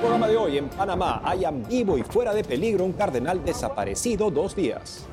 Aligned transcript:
programa 0.00 0.28
de 0.28 0.36
hoy, 0.38 0.56
en 0.56 0.70
Panamá, 0.70 1.20
hayan 1.22 1.62
vivo 1.68 1.98
y 1.98 2.02
fuera 2.02 2.32
de 2.32 2.42
peligro 2.42 2.86
un 2.86 2.94
cardenal 2.94 3.44
desaparecido 3.44 4.30
dos 4.30 4.56
días. 4.56 5.04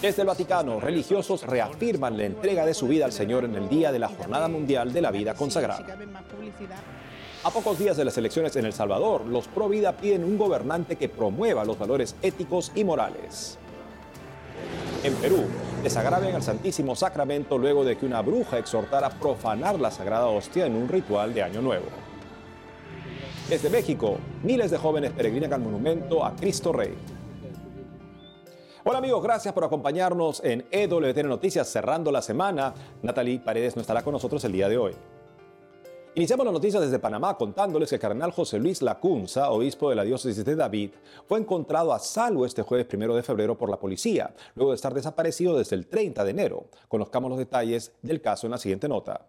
Desde 0.00 0.22
el 0.22 0.28
Vaticano, 0.28 0.80
religiosos 0.80 1.42
reafirman 1.46 2.16
la 2.16 2.24
entrega 2.24 2.64
de 2.64 2.72
su 2.72 2.88
vida 2.88 3.04
al 3.04 3.12
Señor 3.12 3.44
en 3.44 3.54
el 3.54 3.68
día 3.68 3.92
de 3.92 3.98
la 3.98 4.08
Jornada 4.08 4.48
Mundial 4.48 4.92
de 4.92 5.02
la 5.02 5.10
Vida 5.10 5.34
Consagrada. 5.34 5.86
A 7.44 7.50
pocos 7.50 7.78
días 7.78 7.96
de 7.96 8.06
las 8.06 8.16
elecciones 8.16 8.56
en 8.56 8.64
El 8.64 8.72
Salvador, 8.72 9.26
los 9.26 9.48
pro 9.48 9.68
vida 9.68 9.92
piden 9.92 10.24
un 10.24 10.38
gobernante 10.38 10.96
que 10.96 11.10
promueva 11.10 11.64
los 11.66 11.78
valores 11.78 12.16
éticos 12.22 12.72
y 12.74 12.84
morales. 12.84 13.58
En 15.04 15.14
Perú, 15.16 15.44
desagraven 15.82 16.34
al 16.34 16.42
Santísimo 16.42 16.96
Sacramento 16.96 17.58
luego 17.58 17.84
de 17.84 17.98
que 17.98 18.06
una 18.06 18.22
bruja 18.22 18.58
exhortara 18.58 19.08
a 19.08 19.10
profanar 19.10 19.78
la 19.78 19.90
Sagrada 19.90 20.26
Hostia 20.26 20.64
en 20.64 20.74
un 20.74 20.88
ritual 20.88 21.34
de 21.34 21.42
Año 21.42 21.60
Nuevo. 21.60 22.11
Desde 23.48 23.68
México, 23.68 24.18
miles 24.44 24.70
de 24.70 24.78
jóvenes 24.78 25.12
peregrinan 25.12 25.52
al 25.52 25.60
monumento 25.60 26.24
a 26.24 26.34
Cristo 26.36 26.72
Rey. 26.72 26.94
Hola 28.84 28.98
amigos, 28.98 29.22
gracias 29.22 29.52
por 29.52 29.64
acompañarnos 29.64 30.42
en 30.44 30.64
EWTN 30.70 31.28
Noticias 31.28 31.68
cerrando 31.68 32.12
la 32.12 32.22
semana. 32.22 32.72
Natalie 33.02 33.40
Paredes 33.40 33.74
no 33.74 33.82
estará 33.82 34.02
con 34.02 34.12
nosotros 34.12 34.42
el 34.44 34.52
día 34.52 34.68
de 34.68 34.78
hoy. 34.78 34.92
Iniciamos 36.14 36.44
las 36.44 36.52
noticias 36.52 36.82
desde 36.82 36.98
Panamá 36.98 37.36
contándoles 37.36 37.88
que 37.88 37.96
el 37.96 38.00
cardenal 38.00 38.30
José 38.32 38.58
Luis 38.58 38.80
Lacunza, 38.80 39.50
obispo 39.50 39.90
de 39.90 39.96
la 39.96 40.04
diócesis 40.04 40.44
de 40.44 40.56
David, 40.56 40.90
fue 41.26 41.38
encontrado 41.38 41.92
a 41.92 41.98
salvo 41.98 42.46
este 42.46 42.62
jueves 42.62 42.86
primero 42.86 43.14
de 43.14 43.22
febrero 43.22 43.58
por 43.58 43.70
la 43.70 43.80
policía, 43.80 44.34
luego 44.54 44.70
de 44.70 44.76
estar 44.76 44.94
desaparecido 44.94 45.56
desde 45.56 45.74
el 45.74 45.88
30 45.88 46.22
de 46.22 46.30
enero. 46.30 46.66
Conozcamos 46.88 47.30
los 47.30 47.38
detalles 47.38 47.92
del 48.02 48.20
caso 48.20 48.46
en 48.46 48.52
la 48.52 48.58
siguiente 48.58 48.88
nota. 48.88 49.26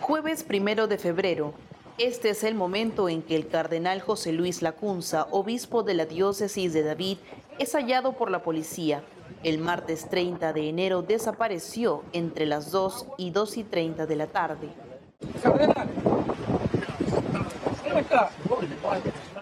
Jueves 0.00 0.44
primero 0.44 0.86
de 0.86 0.98
febrero. 0.98 1.52
Este 1.98 2.30
es 2.30 2.44
el 2.44 2.54
momento 2.54 3.08
en 3.08 3.22
que 3.22 3.34
el 3.34 3.48
cardenal 3.48 4.00
José 4.00 4.32
Luis 4.32 4.62
Lacunza, 4.62 5.26
obispo 5.32 5.82
de 5.82 5.94
la 5.94 6.06
diócesis 6.06 6.72
de 6.72 6.84
David, 6.84 7.18
es 7.58 7.72
hallado 7.74 8.12
por 8.12 8.30
la 8.30 8.44
policía. 8.44 9.02
El 9.42 9.58
martes 9.58 10.08
30 10.08 10.52
de 10.52 10.68
enero 10.68 11.02
desapareció 11.02 12.04
entre 12.12 12.46
las 12.46 12.70
2 12.70 13.06
y 13.16 13.30
2 13.30 13.56
y 13.56 13.64
30 13.64 14.06
de 14.06 14.14
la 14.14 14.28
tarde. 14.28 14.68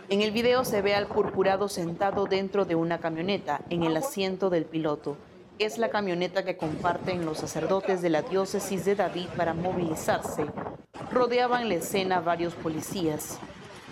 En 0.08 0.22
el 0.22 0.30
video 0.30 0.64
se 0.64 0.80
ve 0.80 0.94
al 0.94 1.08
purpurado 1.08 1.68
sentado 1.68 2.24
dentro 2.24 2.64
de 2.64 2.74
una 2.74 3.00
camioneta 3.00 3.60
en 3.68 3.82
el 3.82 3.94
asiento 3.98 4.48
del 4.48 4.64
piloto. 4.64 5.18
Es 5.58 5.76
la 5.76 5.90
camioneta 5.90 6.42
que 6.42 6.56
comparten 6.56 7.26
los 7.26 7.36
sacerdotes 7.36 8.00
de 8.00 8.08
la 8.08 8.22
diócesis 8.22 8.86
de 8.86 8.94
David 8.94 9.28
para 9.36 9.52
movilizarse. 9.52 10.46
Rodeaban 11.16 11.70
la 11.70 11.76
escena 11.76 12.20
varios 12.20 12.52
policías. 12.52 13.38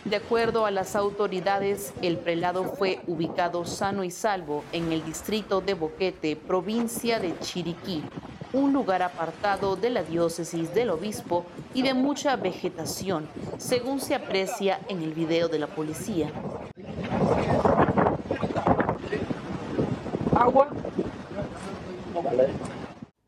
De 0.05 0.17
acuerdo 0.17 0.67
a 0.67 0.71
las 0.71 0.95
autoridades, 0.95 1.95
el 2.03 2.19
prelado 2.19 2.65
fue 2.65 3.01
ubicado 3.07 3.65
sano 3.65 4.05
y 4.05 4.11
salvo 4.11 4.63
en 4.73 4.93
el 4.93 5.03
distrito 5.03 5.63
de 5.63 5.73
Boquete, 5.73 6.37
provincia 6.37 7.21
de 7.21 7.35
Chiriquí, 7.39 8.05
un 8.53 8.75
lugar 8.75 9.01
apartado 9.01 9.75
de 9.75 9.89
la 9.89 10.03
diócesis 10.03 10.75
del 10.75 10.91
obispo 10.91 11.47
y 11.73 11.81
de 11.81 11.95
mucha 11.95 12.37
vegetación, 12.37 13.27
según 13.57 14.01
se 14.01 14.15
aprecia 14.15 14.81
en 14.89 15.03
el 15.03 15.15
video 15.15 15.49
de 15.49 15.61
la 15.61 15.69
policía. 15.69 16.31
Agua. 20.37 20.69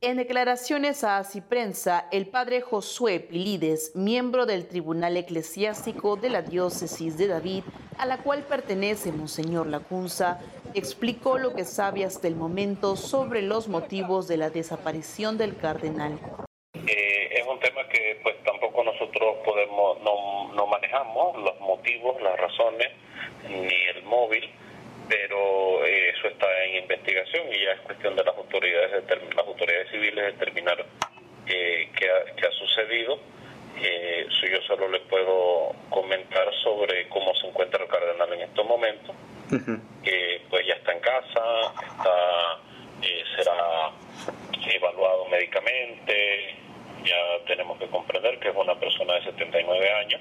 En 0.06 0.18
declaraciones 0.18 1.02
a 1.02 1.20
Prensa, 1.48 2.06
el 2.12 2.28
padre 2.28 2.60
Josué 2.60 3.18
Pilides, 3.18 3.90
miembro 3.96 4.46
del 4.46 4.68
Tribunal 4.68 5.16
Eclesiástico 5.16 6.14
de 6.14 6.30
la 6.30 6.42
Diócesis 6.42 7.18
de 7.18 7.26
David, 7.26 7.64
a 7.98 8.06
la 8.06 8.18
cual 8.18 8.44
pertenece 8.44 9.10
Monseñor 9.10 9.66
Lacunza, 9.66 10.38
explicó 10.74 11.38
lo 11.38 11.56
que 11.56 11.64
sabe 11.64 12.04
hasta 12.04 12.28
el 12.28 12.36
momento 12.36 12.94
sobre 12.94 13.42
los 13.42 13.66
motivos 13.66 14.28
de 14.28 14.36
la 14.36 14.48
desaparición 14.48 15.38
del 15.38 15.56
cardenal. 15.56 16.20
Eh, 16.74 17.40
es 17.40 17.44
un 17.44 17.58
tema 17.58 17.88
que 17.88 18.20
pues 18.22 18.36
tampoco 18.44 18.84
nosotros 18.84 19.38
podemos, 19.44 20.00
no, 20.02 20.54
no 20.54 20.68
manejamos 20.68 21.36
los 21.42 21.58
motivos, 21.58 22.22
las 22.22 22.38
razones, 22.38 22.92
ni 23.48 23.74
el 23.96 24.04
móvil 24.04 24.48
pero 25.08 25.84
eh, 25.84 26.10
eso 26.10 26.28
está 26.28 26.46
en 26.64 26.82
investigación 26.82 27.46
y 27.52 27.64
ya 27.64 27.72
es 27.72 27.80
cuestión 27.80 28.16
de 28.16 28.24
las 28.24 28.36
autoridades 28.36 29.04
las 29.34 29.46
autoridades 29.46 29.90
civiles 29.90 30.38
determinar 30.38 30.84
eh, 31.46 31.90
qué, 31.96 32.46
ha, 32.46 32.52
sucedido. 32.52 33.18
Eh, 33.80 34.26
yo 34.50 34.62
solo 34.62 34.88
le 34.88 35.00
puedo 35.00 35.74
comentar 35.90 36.48
sobre 36.62 37.08
cómo 37.08 37.34
se 37.34 37.46
encuentra 37.46 37.82
el 37.82 37.88
cardenal 37.88 38.32
en 38.32 38.40
estos 38.40 38.66
momentos. 38.66 39.14
que 40.02 40.40
pues 40.50 40.66
ya 40.66 40.74
está 40.74 40.92
en 40.92 41.00
casa, 41.00 41.42
está, 41.74 42.58
eh, 43.02 43.22
será 43.36 43.92
evaluado 44.74 45.26
médicamente, 45.26 46.54
ya 47.04 47.44
tenemos 47.46 47.78
que 47.78 47.86
comprender 47.86 48.38
que 48.40 48.48
es 48.48 48.56
una 48.56 48.74
persona 48.74 49.14
de 49.14 49.24
79 49.24 49.92
años 49.92 50.20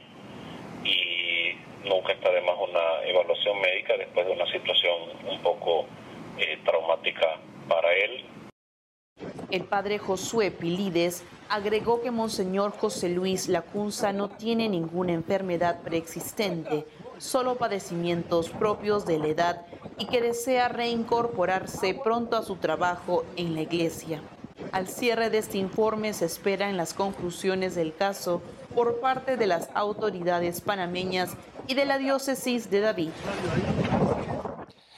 nunca 1.86 2.14
está 2.14 2.32
de 2.32 2.42
más 2.42 2.56
una 2.60 3.04
evaluación 3.06 3.60
médica 3.62 3.96
después 3.98 4.26
de 4.26 4.34
una 4.34 4.46
situación 4.52 4.94
un 5.30 5.42
poco 5.42 5.86
eh, 6.38 6.60
traumática 6.66 7.40
para 7.68 7.94
él. 7.94 8.26
El 9.52 9.64
padre 9.64 10.00
Josué 10.00 10.52
Pilides 10.52 11.24
agregó 11.50 12.02
que 12.02 12.12
Monseñor 12.12 12.72
José 12.72 13.10
Luis 13.10 13.48
Lacunza 13.48 14.12
no 14.12 14.30
tiene 14.30 14.68
ninguna 14.68 15.14
enfermedad 15.14 15.82
preexistente, 15.84 16.86
solo 17.20 17.56
padecimientos 17.56 18.50
propios 18.50 19.06
de 19.06 19.20
la 19.20 19.28
edad 19.28 19.66
y 19.98 20.08
que 20.08 20.22
desea 20.22 20.68
reincorporarse 20.68 21.94
pronto 21.94 22.36
a 22.36 22.44
su 22.44 22.58
trabajo 22.58 23.24
en 23.38 23.56
la 23.56 23.62
iglesia. 23.62 24.22
Al 24.72 24.88
cierre 24.88 25.30
de 25.30 25.38
este 25.38 25.58
informe 25.58 26.12
se 26.14 26.26
esperan 26.26 26.76
las 26.76 26.94
conclusiones 26.94 27.76
del 27.76 27.96
caso 27.96 28.42
por 28.74 29.00
parte 29.00 29.38
de 29.38 29.48
las 29.48 29.70
autoridades 29.74 30.60
panameñas 30.60 31.38
y 31.68 31.74
de 31.74 31.86
la 31.86 31.98
diócesis 31.98 32.70
de 32.70 32.80
David. 32.80 33.10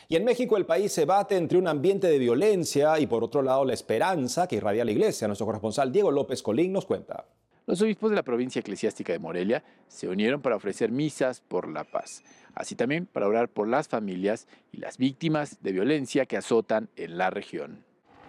Y 0.09 0.15
en 0.15 0.23
México 0.23 0.55
el 0.55 0.65
país 0.65 0.91
se 0.91 1.05
bate 1.05 1.35
entre 1.35 1.57
un 1.57 1.67
ambiente 1.67 2.07
de 2.07 2.17
violencia 2.17 2.97
y 2.99 3.07
por 3.07 3.23
otro 3.23 3.41
lado 3.41 3.65
la 3.65 3.73
esperanza 3.73 4.47
que 4.47 4.55
irradia 4.55 4.85
la 4.85 4.91
iglesia. 4.91 5.27
Nuestro 5.27 5.45
corresponsal 5.45 5.91
Diego 5.91 6.11
López 6.11 6.41
Colín 6.41 6.71
nos 6.71 6.85
cuenta. 6.85 7.25
Los 7.65 7.81
obispos 7.81 8.11
de 8.11 8.15
la 8.15 8.23
provincia 8.23 8.61
eclesiástica 8.61 9.11
de 9.11 9.19
Morelia 9.19 9.65
se 9.89 10.07
unieron 10.07 10.41
para 10.41 10.55
ofrecer 10.55 10.89
misas 10.89 11.41
por 11.41 11.67
la 11.67 11.83
paz, 11.83 12.23
así 12.55 12.75
también 12.75 13.05
para 13.05 13.27
orar 13.27 13.49
por 13.49 13.67
las 13.67 13.89
familias 13.89 14.47
y 14.71 14.77
las 14.77 14.97
víctimas 14.97 15.61
de 15.61 15.73
violencia 15.73 16.25
que 16.25 16.37
azotan 16.37 16.87
en 16.95 17.17
la 17.17 17.29
región. 17.29 17.83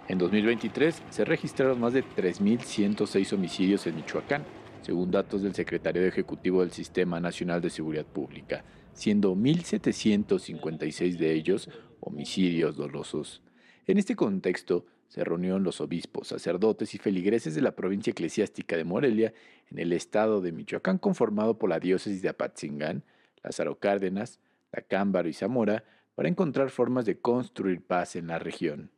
En 0.08 0.18
2023 0.18 1.02
se 1.10 1.24
registraron 1.24 1.78
más 1.78 1.92
de 1.92 2.02
3.106 2.02 3.32
homicidios 3.32 3.86
en 3.86 3.94
Michoacán, 3.94 4.42
según 4.88 5.10
datos 5.10 5.42
del 5.42 5.54
secretario 5.54 6.02
ejecutivo 6.06 6.62
del 6.62 6.72
Sistema 6.72 7.20
Nacional 7.20 7.60
de 7.60 7.68
Seguridad 7.68 8.06
Pública, 8.06 8.64
siendo 8.94 9.36
1.756 9.36 11.18
de 11.18 11.34
ellos 11.34 11.68
homicidios 12.00 12.74
dolosos. 12.74 13.42
En 13.86 13.98
este 13.98 14.16
contexto, 14.16 14.86
se 15.08 15.24
reunieron 15.24 15.62
los 15.62 15.82
obispos, 15.82 16.28
sacerdotes 16.28 16.94
y 16.94 16.98
feligreses 16.98 17.54
de 17.54 17.60
la 17.60 17.76
provincia 17.76 18.12
eclesiástica 18.12 18.78
de 18.78 18.84
Morelia 18.84 19.34
en 19.70 19.78
el 19.78 19.92
estado 19.92 20.40
de 20.40 20.52
Michoacán, 20.52 20.96
conformado 20.96 21.58
por 21.58 21.68
la 21.68 21.80
diócesis 21.80 22.22
de 22.22 22.30
Apatzingán, 22.30 23.04
Lázaro 23.42 23.78
Cárdenas, 23.78 24.40
Lacámbaro 24.72 25.28
y 25.28 25.34
Zamora, 25.34 25.84
para 26.14 26.30
encontrar 26.30 26.70
formas 26.70 27.04
de 27.04 27.18
construir 27.20 27.82
paz 27.82 28.16
en 28.16 28.28
la 28.28 28.38
región. 28.38 28.90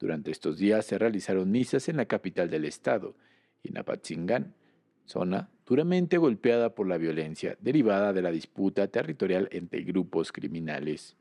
Durante 0.00 0.32
estos 0.32 0.58
días 0.58 0.86
se 0.86 0.98
realizaron 0.98 1.52
misas 1.52 1.88
en 1.88 1.98
la 1.98 2.06
capital 2.06 2.50
del 2.50 2.64
estado 2.64 3.14
y 3.62 3.68
en 3.68 3.74
zona 5.08 5.48
duramente 5.66 6.18
golpeada 6.18 6.74
por 6.74 6.86
la 6.86 6.98
violencia 6.98 7.56
derivada 7.60 8.12
de 8.12 8.22
la 8.22 8.30
disputa 8.30 8.88
territorial 8.88 9.48
entre 9.52 9.82
grupos 9.82 10.32
criminales. 10.32 11.16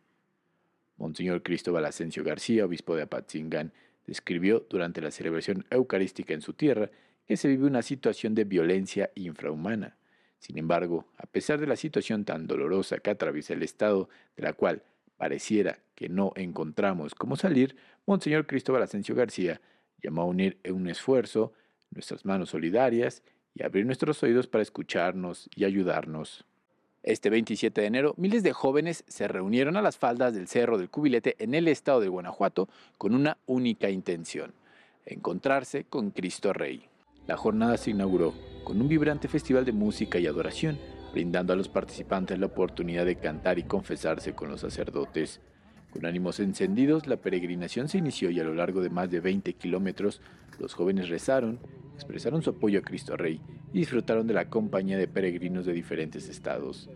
Monseñor 0.98 1.44
Cristóbal 1.44 1.86
Asensio 1.86 2.24
García, 2.24 2.66
obispo 2.66 2.96
de 2.96 3.04
Apatzingán, 3.04 3.72
describió 4.06 4.66
durante 4.70 5.02
la 5.02 5.12
celebración 5.12 5.66
eucarística 5.70 6.34
en 6.34 6.42
su 6.42 6.54
tierra 6.54 6.90
que 7.26 7.38
se 7.38 7.48
vive 7.48 7.68
una 7.68 7.82
situación 7.82 8.36
de 8.36 8.46
violencia 8.46 9.12
infrahumana. 9.16 9.98
Sin 10.40 10.58
embargo, 10.58 11.06
a 11.18 11.26
pesar 11.26 11.60
de 11.60 11.68
la 11.68 11.76
situación 11.76 12.24
tan 12.24 12.48
dolorosa 12.48 13.00
que 13.00 13.10
atraviesa 13.10 13.54
el 13.54 13.64
Estado, 13.64 14.08
de 14.36 14.44
la 14.44 14.54
cual 14.54 14.84
pareciera 15.18 15.80
que 15.96 16.10
no 16.10 16.32
encontramos 16.36 17.16
cómo 17.16 17.36
salir, 17.36 17.76
Monseñor 18.06 18.48
Cristóbal 18.48 18.84
Asensio 18.84 19.16
García 19.16 19.60
llamó 20.02 20.22
a 20.22 20.26
unir 20.26 20.58
en 20.64 20.76
un 20.76 20.88
esfuerzo 20.88 21.54
nuestras 21.92 22.24
manos 22.24 22.50
solidarias 22.50 23.24
y 23.58 23.64
abrir 23.64 23.86
nuestros 23.86 24.22
oídos 24.24 24.48
para 24.48 24.62
escucharnos 24.62 25.50
y 25.56 25.66
ayudarnos. 25.66 26.46
Este 27.04 27.30
27 27.30 27.82
de 27.82 27.88
enero, 27.88 28.14
miles 28.18 28.44
de 28.44 28.54
jóvenes 28.54 29.04
se 29.08 29.28
reunieron 29.28 29.78
a 29.78 29.82
las 29.82 29.98
faldas 29.98 30.34
del 30.34 30.48
Cerro 30.48 30.78
del 30.78 30.90
Cubilete 30.90 31.36
en 31.40 31.56
el 31.56 31.68
estado 31.68 32.02
de 32.02 32.10
Guanajuato 32.10 32.68
con 32.98 33.16
una 33.16 33.38
única 33.46 33.90
intención, 33.90 34.54
encontrarse 35.06 35.86
con 35.86 36.12
Cristo 36.12 36.52
Rey. 36.54 36.84
La 37.26 37.38
jornada 37.38 37.78
se 37.78 37.92
inauguró 37.92 38.34
con 38.64 38.82
un 38.82 38.90
vibrante 38.90 39.28
festival 39.28 39.64
de 39.64 39.72
música 39.72 40.20
y 40.20 40.28
adoración, 40.28 40.78
brindando 41.14 41.54
a 41.54 41.56
los 41.56 41.70
participantes 41.70 42.38
la 42.40 42.48
oportunidad 42.48 43.06
de 43.06 43.16
cantar 43.16 43.58
y 43.58 43.64
confesarse 43.64 44.34
con 44.34 44.50
los 44.50 44.62
sacerdotes. 44.62 45.40
Con 45.92 46.06
ánimos 46.06 46.40
encendidos, 46.40 47.08
la 47.08 47.18
peregrinación 47.18 47.88
se 47.88 47.98
inició 47.98 48.30
y 48.30 48.40
a 48.40 48.44
lo 48.44 48.54
largo 48.54 48.82
de 48.82 48.90
más 48.90 49.10
de 49.10 49.20
20 49.20 49.54
kilómetros, 49.54 50.22
los 50.60 50.74
jóvenes 50.74 51.10
rezaron, 51.10 51.60
expresaron 51.96 52.42
su 52.42 52.52
apoyo 52.52 52.80
a 52.80 52.84
Cristo 52.84 53.16
Rey 53.16 53.42
y 53.74 53.80
disfrutaron 53.80 54.28
de 54.28 54.34
la 54.34 54.50
compañía 54.50 54.98
de 54.98 55.08
peregrinos 55.08 55.66
de 55.66 55.74
diferentes 55.74 56.28
estados. 56.30 56.90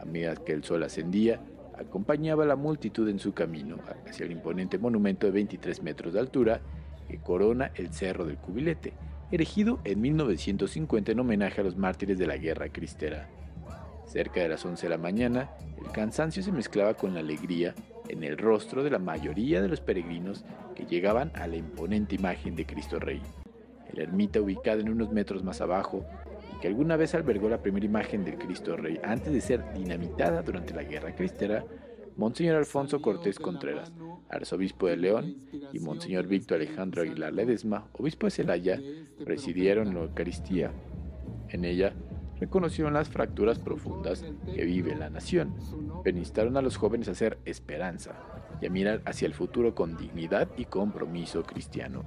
A 0.00 0.04
medida 0.04 0.34
que 0.34 0.52
el 0.52 0.64
sol 0.64 0.82
ascendía, 0.82 1.40
acompañaba 1.78 2.44
a 2.44 2.46
la 2.46 2.56
multitud 2.56 3.08
en 3.08 3.18
su 3.18 3.32
camino 3.32 3.78
hacia 4.06 4.26
el 4.26 4.32
imponente 4.32 4.78
monumento 4.78 5.26
de 5.26 5.32
23 5.32 5.82
metros 5.82 6.12
de 6.12 6.20
altura 6.20 6.60
que 7.08 7.18
corona 7.18 7.70
el 7.74 7.92
Cerro 7.92 8.24
del 8.24 8.36
Cubilete, 8.36 8.92
erigido 9.30 9.80
en 9.84 10.00
1950 10.00 11.12
en 11.12 11.20
homenaje 11.20 11.60
a 11.60 11.64
los 11.64 11.76
mártires 11.76 12.18
de 12.18 12.26
la 12.26 12.36
Guerra 12.36 12.68
Cristera. 12.70 13.28
Cerca 14.06 14.40
de 14.40 14.48
las 14.48 14.64
11 14.64 14.86
de 14.86 14.90
la 14.90 14.98
mañana, 14.98 15.50
el 15.82 15.90
cansancio 15.92 16.42
se 16.42 16.52
mezclaba 16.52 16.94
con 16.94 17.14
la 17.14 17.20
alegría 17.20 17.74
en 18.08 18.24
el 18.24 18.38
rostro 18.38 18.82
de 18.82 18.90
la 18.90 18.98
mayoría 18.98 19.62
de 19.62 19.68
los 19.68 19.80
peregrinos 19.80 20.44
que 20.74 20.86
llegaban 20.86 21.32
a 21.34 21.46
la 21.46 21.56
imponente 21.56 22.14
imagen 22.14 22.56
de 22.56 22.66
Cristo 22.66 22.98
Rey. 22.98 23.20
La 23.92 24.02
ermita 24.02 24.40
ubicada 24.40 24.80
en 24.80 24.88
unos 24.88 25.12
metros 25.12 25.42
más 25.44 25.60
abajo 25.60 26.04
y 26.56 26.60
que 26.60 26.68
alguna 26.68 26.96
vez 26.96 27.14
albergó 27.14 27.48
la 27.48 27.62
primera 27.62 27.86
imagen 27.86 28.24
del 28.24 28.38
Cristo 28.38 28.76
Rey 28.76 28.98
antes 29.02 29.32
de 29.32 29.40
ser 29.40 29.72
dinamitada 29.74 30.42
durante 30.42 30.74
la 30.74 30.82
Guerra 30.82 31.14
Cristera, 31.14 31.64
Monseñor 32.16 32.56
Alfonso 32.56 33.00
Cortés 33.00 33.38
Contreras, 33.38 33.92
arzobispo 34.28 34.86
de 34.86 34.96
León, 34.96 35.36
y 35.72 35.78
Monseñor 35.78 36.26
Víctor 36.26 36.56
Alejandro 36.58 37.02
Aguilar 37.02 37.32
Ledesma, 37.32 37.86
obispo 37.92 38.26
de 38.26 38.30
Celaya, 38.30 38.80
presidieron 39.24 39.94
la 39.94 40.02
Eucaristía. 40.02 40.70
En 41.48 41.64
ella 41.64 41.92
reconocieron 42.42 42.92
las 42.92 43.08
fracturas 43.08 43.60
profundas 43.60 44.24
que 44.52 44.64
vive 44.64 44.96
la 44.96 45.10
nación, 45.10 45.54
pero 46.02 46.18
instaron 46.18 46.56
a 46.56 46.60
los 46.60 46.76
jóvenes 46.76 47.06
a 47.06 47.12
hacer 47.12 47.38
esperanza 47.44 48.16
y 48.60 48.66
a 48.66 48.70
mirar 48.70 49.00
hacia 49.04 49.26
el 49.26 49.34
futuro 49.34 49.76
con 49.76 49.96
dignidad 49.96 50.48
y 50.56 50.64
compromiso 50.64 51.44
cristiano. 51.44 52.02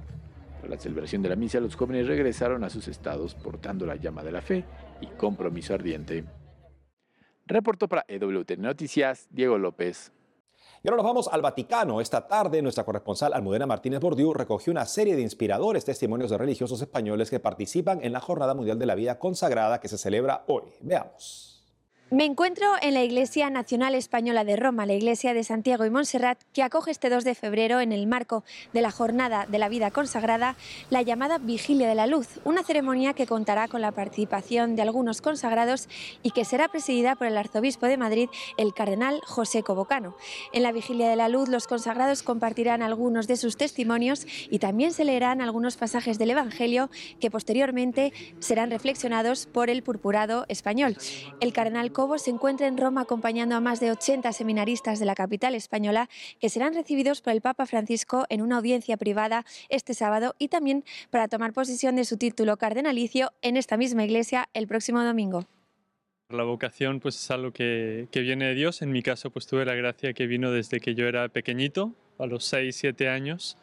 Para 0.60 0.74
la 0.74 0.78
celebración 0.78 1.22
de 1.22 1.30
la 1.30 1.36
misa, 1.36 1.58
los 1.58 1.74
jóvenes 1.74 2.06
regresaron 2.06 2.64
a 2.64 2.70
sus 2.70 2.86
estados 2.86 3.34
portando 3.34 3.86
la 3.86 3.96
llama 3.96 4.22
de 4.22 4.32
la 4.32 4.42
fe 4.42 4.66
y 5.00 5.06
compromiso 5.06 5.72
ardiente. 5.72 6.24
Reportó 7.46 7.88
para 7.88 8.04
EWTN 8.06 8.60
Noticias 8.60 9.28
Diego 9.30 9.56
López. 9.56 10.12
Y 10.86 10.88
ahora 10.88 11.02
nos 11.02 11.10
vamos 11.10 11.28
al 11.32 11.42
Vaticano. 11.42 12.00
Esta 12.00 12.28
tarde, 12.28 12.62
nuestra 12.62 12.84
corresponsal 12.84 13.34
Almudena 13.34 13.66
Martínez 13.66 13.98
Bordiú 13.98 14.32
recogió 14.32 14.70
una 14.70 14.86
serie 14.86 15.16
de 15.16 15.22
inspiradores 15.22 15.84
testimonios 15.84 16.30
de 16.30 16.38
religiosos 16.38 16.80
españoles 16.80 17.28
que 17.28 17.40
participan 17.40 18.04
en 18.04 18.12
la 18.12 18.20
Jornada 18.20 18.54
Mundial 18.54 18.78
de 18.78 18.86
la 18.86 18.94
Vida 18.94 19.18
Consagrada 19.18 19.80
que 19.80 19.88
se 19.88 19.98
celebra 19.98 20.44
hoy. 20.46 20.62
Veamos. 20.82 21.55
Me 22.08 22.24
encuentro 22.24 22.68
en 22.82 22.94
la 22.94 23.02
Iglesia 23.02 23.50
Nacional 23.50 23.96
Española 23.96 24.44
de 24.44 24.54
Roma, 24.54 24.86
la 24.86 24.94
Iglesia 24.94 25.34
de 25.34 25.42
Santiago 25.42 25.84
y 25.84 25.90
Montserrat, 25.90 26.38
que 26.52 26.62
acoge 26.62 26.92
este 26.92 27.10
2 27.10 27.24
de 27.24 27.34
febrero, 27.34 27.80
en 27.80 27.90
el 27.90 28.06
marco 28.06 28.44
de 28.72 28.80
la 28.80 28.92
Jornada 28.92 29.44
de 29.50 29.58
la 29.58 29.68
Vida 29.68 29.90
Consagrada, 29.90 30.54
la 30.88 31.02
llamada 31.02 31.38
Vigilia 31.38 31.88
de 31.88 31.96
la 31.96 32.06
Luz, 32.06 32.38
una 32.44 32.62
ceremonia 32.62 33.12
que 33.14 33.26
contará 33.26 33.66
con 33.66 33.80
la 33.80 33.90
participación 33.90 34.76
de 34.76 34.82
algunos 34.82 35.20
consagrados 35.20 35.88
y 36.22 36.30
que 36.30 36.44
será 36.44 36.68
presidida 36.68 37.16
por 37.16 37.26
el 37.26 37.36
arzobispo 37.36 37.86
de 37.86 37.96
Madrid, 37.96 38.28
el 38.56 38.72
cardenal 38.72 39.20
José 39.24 39.64
Cobocano. 39.64 40.14
En 40.52 40.62
la 40.62 40.70
Vigilia 40.70 41.08
de 41.08 41.16
la 41.16 41.28
Luz, 41.28 41.48
los 41.48 41.66
consagrados 41.66 42.22
compartirán 42.22 42.82
algunos 42.82 43.26
de 43.26 43.36
sus 43.36 43.56
testimonios 43.56 44.28
y 44.48 44.60
también 44.60 44.92
se 44.92 45.04
leerán 45.04 45.40
algunos 45.40 45.76
pasajes 45.76 46.20
del 46.20 46.30
Evangelio 46.30 46.88
que 47.18 47.32
posteriormente 47.32 48.12
serán 48.38 48.70
reflexionados 48.70 49.46
por 49.46 49.70
el 49.70 49.82
purpurado 49.82 50.46
español. 50.48 50.96
El 51.40 51.52
cardenal 51.52 51.95
Cobo 51.96 52.18
se 52.18 52.28
encuentra 52.28 52.66
en 52.66 52.76
Roma 52.76 53.00
acompañando 53.00 53.54
a 53.56 53.60
más 53.60 53.80
de 53.80 53.90
80 53.90 54.30
seminaristas 54.34 54.98
de 54.98 55.06
la 55.06 55.14
capital 55.14 55.54
española 55.54 56.10
que 56.38 56.50
serán 56.50 56.74
recibidos 56.74 57.22
por 57.22 57.32
el 57.32 57.40
Papa 57.40 57.64
Francisco 57.64 58.26
en 58.28 58.42
una 58.42 58.58
audiencia 58.58 58.98
privada 58.98 59.46
este 59.70 59.94
sábado 59.94 60.34
y 60.38 60.48
también 60.48 60.84
para 61.08 61.26
tomar 61.26 61.54
posesión 61.54 61.96
de 61.96 62.04
su 62.04 62.18
título 62.18 62.58
cardenalicio 62.58 63.32
en 63.40 63.56
esta 63.56 63.78
misma 63.78 64.04
iglesia 64.04 64.46
el 64.52 64.66
próximo 64.66 65.02
domingo. 65.02 65.46
La 66.28 66.42
vocación 66.42 67.00
pues 67.00 67.16
es 67.16 67.30
algo 67.30 67.52
que, 67.52 68.08
que, 68.10 68.20
viene 68.20 68.44
de 68.44 68.54
Dios. 68.54 68.82
En 68.82 68.92
mi 68.92 69.02
caso 69.02 69.30
pues 69.30 69.46
tuve 69.46 69.64
la 69.64 69.74
gracia 69.74 70.12
que 70.12 70.26
vino 70.26 70.50
desde 70.50 70.80
que 70.80 70.94
yo 70.94 71.06
era 71.06 71.30
pequeñito, 71.30 71.94
a 72.18 72.26
los 72.26 72.44
6, 72.44 72.76
7 72.76 73.08
años. 73.08 73.56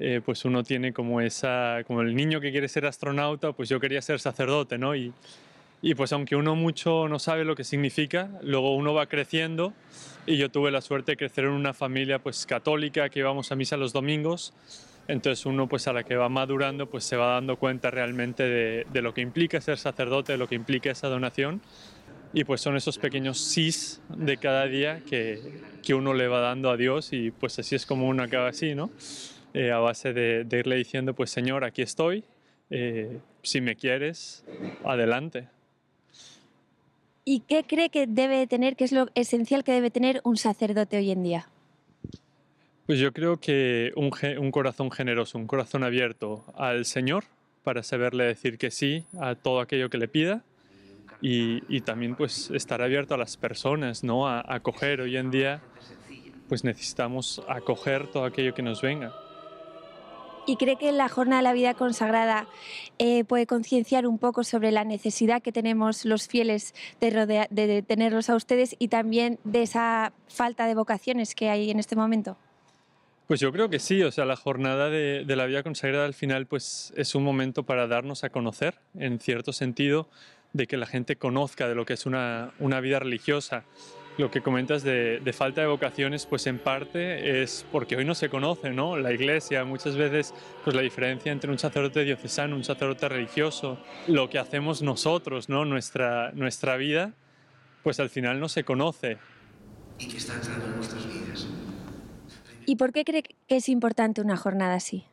Eh, 0.00 0.20
pues 0.24 0.44
uno 0.44 0.64
tiene 0.64 0.92
como 0.92 1.20
esa, 1.20 1.84
como 1.86 2.02
el 2.02 2.16
niño 2.16 2.40
que 2.40 2.50
quiere 2.50 2.66
ser 2.66 2.86
astronauta, 2.86 3.52
pues 3.52 3.68
yo 3.68 3.78
quería 3.78 4.02
ser 4.02 4.18
sacerdote, 4.18 4.78
¿no? 4.78 4.96
Y, 4.96 5.12
y 5.80 5.94
pues 5.94 6.12
aunque 6.12 6.36
uno 6.36 6.54
mucho 6.56 7.08
no 7.08 7.18
sabe 7.18 7.44
lo 7.44 7.54
que 7.54 7.64
significa, 7.64 8.30
luego 8.42 8.74
uno 8.74 8.94
va 8.94 9.06
creciendo 9.06 9.72
y 10.26 10.36
yo 10.36 10.50
tuve 10.50 10.70
la 10.70 10.80
suerte 10.80 11.12
de 11.12 11.16
crecer 11.16 11.44
en 11.44 11.50
una 11.50 11.74
familia 11.74 12.18
pues 12.18 12.46
católica 12.46 13.08
que 13.08 13.20
íbamos 13.20 13.52
a 13.52 13.56
misa 13.56 13.76
los 13.76 13.92
domingos, 13.92 14.52
entonces 15.06 15.46
uno 15.46 15.68
pues 15.68 15.86
a 15.88 15.92
la 15.92 16.04
que 16.04 16.16
va 16.16 16.28
madurando 16.28 16.86
pues 16.86 17.04
se 17.04 17.16
va 17.16 17.34
dando 17.34 17.56
cuenta 17.56 17.90
realmente 17.90 18.42
de, 18.42 18.86
de 18.92 19.02
lo 19.02 19.14
que 19.14 19.20
implica 19.20 19.60
ser 19.60 19.78
sacerdote, 19.78 20.32
de 20.32 20.38
lo 20.38 20.48
que 20.48 20.54
implica 20.54 20.90
esa 20.90 21.08
donación 21.08 21.62
y 22.32 22.44
pues 22.44 22.60
son 22.60 22.76
esos 22.76 22.98
pequeños 22.98 23.38
sís 23.38 24.00
de 24.08 24.36
cada 24.36 24.66
día 24.66 25.00
que, 25.08 25.40
que 25.82 25.94
uno 25.94 26.12
le 26.12 26.28
va 26.28 26.40
dando 26.40 26.70
a 26.70 26.76
Dios 26.76 27.12
y 27.12 27.30
pues 27.30 27.58
así 27.58 27.74
es 27.74 27.86
como 27.86 28.08
uno 28.08 28.22
acaba 28.22 28.48
así, 28.48 28.74
¿no? 28.74 28.90
Eh, 29.54 29.70
a 29.70 29.78
base 29.78 30.12
de, 30.12 30.44
de, 30.44 30.58
irle 30.58 30.76
diciendo 30.76 31.14
pues 31.14 31.30
Señor, 31.30 31.64
aquí 31.64 31.82
estoy, 31.82 32.24
eh, 32.70 33.18
si 33.42 33.60
me 33.60 33.76
quieres, 33.76 34.44
adelante. 34.84 35.48
¿Y 37.30 37.40
qué 37.40 37.62
cree 37.62 37.90
que 37.90 38.06
debe 38.06 38.46
tener, 38.46 38.74
qué 38.74 38.84
es 38.84 38.92
lo 38.92 39.10
esencial 39.14 39.62
que 39.62 39.72
debe 39.72 39.90
tener 39.90 40.22
un 40.24 40.38
sacerdote 40.38 40.96
hoy 40.96 41.10
en 41.10 41.22
día? 41.22 41.46
Pues 42.86 42.98
yo 43.00 43.12
creo 43.12 43.38
que 43.38 43.92
un, 43.96 44.50
corazón 44.50 44.90
generoso, 44.90 45.36
un 45.36 45.46
corazón 45.46 45.84
abierto 45.84 46.42
al 46.56 46.86
Señor 46.86 47.24
para 47.64 47.82
saberle 47.82 48.24
decir 48.24 48.56
que 48.56 48.70
sí 48.70 49.04
a 49.20 49.34
todo 49.34 49.60
aquello 49.60 49.90
que 49.90 49.98
le 49.98 50.08
pida 50.08 50.42
y, 51.20 51.62
y 51.68 51.82
también 51.82 52.14
pues 52.14 52.50
estar 52.50 52.80
abierto 52.80 53.12
a 53.12 53.18
las 53.18 53.36
personas, 53.36 54.02
¿no? 54.04 54.26
A 54.26 54.42
acoger. 54.48 55.02
Hoy 55.02 55.18
en 55.18 55.30
día 55.30 55.60
pues 56.48 56.64
necesitamos 56.64 57.42
acoger 57.46 58.06
todo 58.06 58.24
aquello 58.24 58.54
que 58.54 58.62
nos 58.62 58.80
venga. 58.80 59.12
¿Y 60.48 60.56
cree 60.56 60.76
que 60.76 60.92
la 60.92 61.10
jornada 61.10 61.42
de 61.42 61.44
la 61.44 61.52
vida 61.52 61.74
consagrada 61.74 62.48
eh, 62.98 63.22
puede 63.24 63.46
concienciar 63.46 64.06
un 64.06 64.16
poco 64.18 64.44
sobre 64.44 64.72
la 64.72 64.82
necesidad 64.82 65.42
que 65.42 65.52
tenemos 65.52 66.06
los 66.06 66.26
fieles 66.26 66.74
de, 67.02 67.10
rodea, 67.10 67.46
de, 67.50 67.66
de, 67.66 67.82
tenerlos 67.82 68.30
a 68.30 68.34
ustedes 68.34 68.74
y 68.78 68.88
también 68.88 69.38
de 69.44 69.60
esa 69.60 70.14
falta 70.26 70.66
de 70.66 70.74
vocaciones 70.74 71.34
que 71.34 71.50
hay 71.50 71.70
en 71.70 71.78
este 71.78 71.96
momento? 71.96 72.38
Pues 73.26 73.40
yo 73.40 73.52
creo 73.52 73.68
que 73.68 73.78
sí, 73.78 74.02
o 74.02 74.10
sea, 74.10 74.24
la 74.24 74.36
jornada 74.36 74.88
de, 74.88 75.26
de 75.26 75.36
la 75.36 75.44
vida 75.44 75.62
consagrada 75.62 76.06
al 76.06 76.14
final 76.14 76.46
pues 76.46 76.94
es 76.96 77.14
un 77.14 77.24
momento 77.24 77.64
para 77.64 77.86
darnos 77.86 78.24
a 78.24 78.30
conocer, 78.30 78.76
en 78.98 79.20
cierto 79.20 79.52
sentido, 79.52 80.08
de 80.54 80.66
que 80.66 80.78
la 80.78 80.86
gente 80.86 81.16
conozca 81.16 81.68
de 81.68 81.74
lo 81.74 81.84
que 81.84 81.92
es 81.92 82.06
una, 82.06 82.54
una 82.58 82.80
vida 82.80 83.00
religiosa 83.00 83.64
lo 84.18 84.30
que 84.30 84.42
comentas 84.42 84.82
de, 84.82 85.20
de, 85.20 85.32
falta 85.32 85.60
de 85.60 85.68
vocaciones, 85.68 86.26
pues 86.26 86.46
en 86.48 86.58
parte 86.58 87.42
es 87.42 87.64
porque 87.70 87.96
hoy 87.96 88.04
no 88.04 88.14
se 88.14 88.28
conoce, 88.28 88.70
¿no? 88.70 88.96
La 88.98 89.12
iglesia, 89.12 89.64
muchas 89.64 89.96
veces, 89.96 90.34
pues 90.64 90.74
la 90.74 90.82
diferencia 90.82 91.30
entre 91.30 91.50
un 91.50 91.58
sacerdote 91.58 92.04
diocesano, 92.04 92.56
un 92.56 92.64
sacerdote 92.64 93.08
religioso, 93.08 93.78
lo 94.08 94.28
que 94.28 94.38
hacemos 94.38 94.82
nosotros, 94.82 95.48
¿no? 95.48 95.64
Nuestra, 95.64 96.32
nuestra 96.32 96.76
vida, 96.76 97.14
pues 97.84 98.00
al 98.00 98.10
final 98.10 98.40
no 98.40 98.48
se 98.48 98.64
conoce. 98.64 99.18
¿Y 100.00 100.08
qué 100.08 100.16
está 100.16 100.34
entrando 100.34 100.66
en 100.66 100.76
nuestras 100.76 101.06
vidas? 101.06 101.46
¿Y 102.66 102.76
por 102.76 102.92
qué 102.92 103.04
cree 103.04 103.22
que 103.22 103.34
es 103.48 103.68
importante 103.68 104.20
una 104.20 104.36
jornada 104.36 104.74
así? 104.74 105.06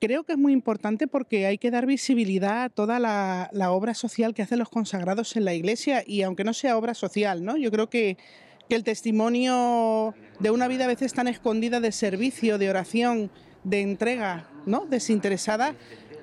Creo 0.00 0.24
que 0.24 0.32
es 0.32 0.38
muy 0.38 0.52
importante 0.52 1.06
porque 1.06 1.46
hay 1.46 1.58
que 1.58 1.70
dar 1.70 1.86
visibilidad 1.86 2.64
a 2.64 2.68
toda 2.68 2.98
la, 2.98 3.50
la, 3.52 3.72
obra 3.72 3.94
social 3.94 4.34
que 4.34 4.42
hacen 4.42 4.58
los 4.58 4.68
consagrados 4.68 5.36
en 5.36 5.44
la 5.44 5.54
iglesia 5.54 6.02
y 6.06 6.22
aunque 6.22 6.44
no 6.44 6.52
sea 6.52 6.76
obra 6.76 6.94
social, 6.94 7.44
¿no? 7.44 7.56
Yo 7.56 7.70
creo 7.70 7.90
que, 7.90 8.16
que 8.68 8.76
el 8.76 8.84
testimonio 8.84 10.14
de 10.38 10.50
una 10.50 10.68
vida 10.68 10.84
a 10.84 10.88
veces 10.88 11.12
tan 11.12 11.28
escondida 11.28 11.80
de 11.80 11.92
servicio, 11.92 12.58
de 12.58 12.70
oración, 12.70 13.30
de 13.64 13.80
entrega, 13.80 14.48
¿no? 14.66 14.86
Desinteresada, 14.86 15.74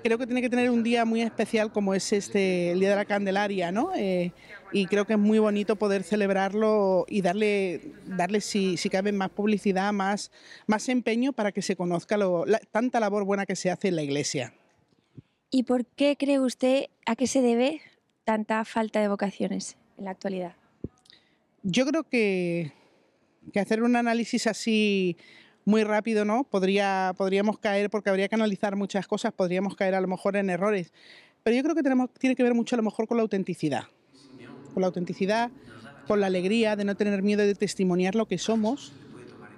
creo 0.04 0.18
que 0.18 0.26
tiene 0.26 0.42
que 0.42 0.50
tener 0.50 0.70
un 0.70 0.84
día 0.84 1.04
muy 1.04 1.22
especial 1.22 1.72
como 1.72 1.94
es 1.96 2.14
este, 2.14 2.72
el 2.72 2.80
Día 2.80 2.92
de 2.92 2.96
la 2.96 3.06
Candelaria, 3.06 3.72
¿no? 3.72 3.92
Eh, 3.96 4.32
y 4.76 4.88
creo 4.88 5.06
que 5.06 5.14
es 5.14 5.20
muy 5.20 5.40
bonito 5.40 5.78
poder 5.78 6.04
celebrarlo 6.04 7.06
y 7.08 7.22
darle, 7.22 7.94
darle 8.08 8.42
si, 8.42 8.76
si 8.76 8.90
cabe, 8.90 9.14
más 9.14 9.30
publicidad, 9.30 9.94
más, 9.94 10.32
más 10.68 10.90
empeño 10.90 11.32
para 11.32 11.54
que 11.54 11.62
se 11.62 11.78
conozca 11.78 12.18
lo, 12.18 12.46
la, 12.46 12.60
tanta 12.60 13.00
labor 13.00 13.24
buena 13.24 13.46
que 13.46 13.56
se 13.56 13.72
hace 13.72 13.88
en 13.88 13.96
la 13.96 14.04
Iglesia. 14.04 14.54
¿Y 15.50 15.64
por 15.64 15.86
qué 15.86 16.18
cree 16.18 16.42
usted 16.42 16.88
a 17.06 17.16
qué 17.16 17.26
se 17.26 17.42
debe 17.42 17.80
tanta 18.26 18.66
falta 18.66 19.00
de 19.00 19.08
vocaciones 19.08 19.78
en 19.98 20.06
la 20.06 20.12
actualidad? 20.12 20.58
Yo 21.64 21.86
creo 21.86 22.04
que, 22.04 22.74
que 23.54 23.62
hacer 23.62 23.82
un 23.82 23.96
análisis 23.96 24.46
así 24.46 25.16
muy 25.64 25.86
rápido, 25.86 26.26
¿no? 26.26 26.44
Podría, 26.44 27.14
podríamos 27.18 27.60
caer, 27.60 27.90
porque 27.90 28.10
habría 28.10 28.28
que 28.28 28.36
analizar 28.36 28.76
muchas 28.76 29.08
cosas, 29.08 29.32
podríamos 29.32 29.78
caer 29.78 29.96
a 29.96 30.02
lo 30.02 30.10
mejor 30.10 30.36
en 30.36 30.50
errores. 30.50 30.92
Pero 31.44 31.56
yo 31.56 31.64
creo 31.64 31.76
que 31.76 31.84
tenemos, 31.84 32.10
tiene 32.20 32.36
que 32.36 32.44
ver 32.44 32.54
mucho 32.54 32.76
a 32.76 32.78
lo 32.78 32.84
mejor 32.84 33.08
con 33.08 33.16
la 33.16 33.24
autenticidad. 33.24 33.86
Por 34.76 34.82
la 34.82 34.88
autenticidad, 34.88 35.52
por 36.06 36.20
la 36.20 36.28
alegría 36.28 36.76
de 36.76 36.84
no 36.84 36.96
tener 36.96 37.24
miedo 37.24 37.42
de 37.44 37.56
testimoniar 37.56 38.14
lo 38.14 38.28
que 38.28 38.38
somos, 38.38 38.92